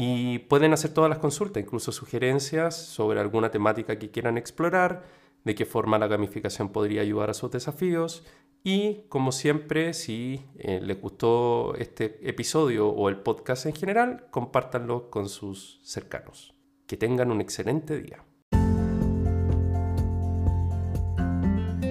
y 0.00 0.38
pueden 0.40 0.72
hacer 0.72 0.94
todas 0.94 1.10
las 1.10 1.18
consultas, 1.18 1.62
incluso 1.62 1.92
sugerencias 1.92 2.76
sobre 2.76 3.20
alguna 3.20 3.50
temática 3.50 3.98
que 3.98 4.10
quieran 4.10 4.38
explorar, 4.38 5.02
de 5.44 5.54
qué 5.54 5.64
forma 5.64 5.98
la 5.98 6.08
gamificación 6.08 6.70
podría 6.70 7.02
ayudar 7.02 7.30
a 7.30 7.34
sus 7.34 7.50
desafíos 7.50 8.24
y 8.64 9.04
como 9.08 9.32
siempre, 9.32 9.94
si 9.94 10.44
eh, 10.58 10.80
les 10.82 11.00
gustó 11.00 11.74
este 11.76 12.18
episodio 12.28 12.88
o 12.88 13.08
el 13.08 13.18
podcast 13.18 13.66
en 13.66 13.74
general, 13.74 14.26
compártanlo 14.30 15.10
con 15.10 15.28
sus 15.28 15.80
cercanos. 15.82 16.54
Que 16.86 16.96
tengan 16.96 17.30
un 17.30 17.40
excelente 17.40 18.00
día. 18.00 18.24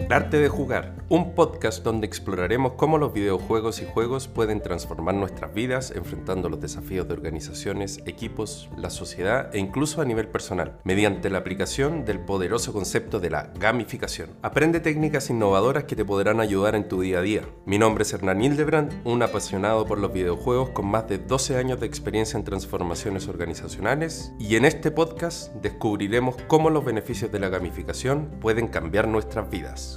Arte 0.10 0.38
de 0.38 0.48
jugar, 0.48 0.96
un 1.10 1.36
podcast 1.36 1.84
donde 1.84 2.08
exploraremos 2.08 2.74
cómo 2.74 2.98
los 2.98 3.12
videojuegos 3.12 3.82
y 3.82 3.86
juegos 3.86 4.30
pueden 4.30 4.62
transformar 4.62 5.16
nuestras 5.16 5.54
vidas 5.54 5.92
enfrentando 5.92 6.48
los 6.48 6.62
desafíos 6.62 7.08
de 7.08 7.14
organizaciones, 7.14 8.00
equipos, 8.06 8.70
la 8.78 8.90
sociedad 8.90 9.54
e 9.54 9.60
incluso 9.60 10.02
a 10.02 10.06
nivel 10.06 10.30
personal, 10.30 10.80
mediante 10.86 11.30
la 11.30 11.40
aplicación 11.40 12.06
del 12.06 12.22
poderoso 12.22 12.72
concepto 12.72 13.20
de 13.20 13.32
la 13.32 13.52
gamificación. 13.60 14.30
Aprende 14.44 14.80
técnicas 14.80 15.30
innovadoras 15.30 15.84
que 15.84 15.98
te 15.98 16.06
podrán 16.06 16.40
ayudar 16.40 16.76
en 16.76 16.88
tu 16.88 17.02
día 17.02 17.20
a 17.20 17.22
día. 17.22 17.42
Mi 17.66 17.78
nombre 17.78 18.04
es 18.04 18.14
Hernán 18.14 18.42
Hildebrand, 18.42 19.02
un 19.04 19.22
apasionado 19.24 19.86
por 19.86 20.00
los 20.00 20.14
videojuegos 20.14 20.70
con 20.70 20.88
más 20.88 21.10
de 21.10 21.18
12 21.18 21.58
años 21.58 21.82
de 21.82 21.86
experiencia 21.86 22.38
en 22.38 22.46
transformaciones 22.46 23.28
organizacionales 23.28 24.32
y 24.40 24.56
en 24.56 24.64
este 24.64 24.90
podcast 24.90 25.54
descubriremos 25.56 26.38
cómo 26.48 26.70
los 26.70 26.86
beneficios 26.86 27.30
de 27.30 27.40
la 27.40 27.50
gamificación 27.50 28.38
pueden 28.40 28.70
cambiar 28.70 29.10
nuestras 29.10 29.50
vidas. 29.50 29.97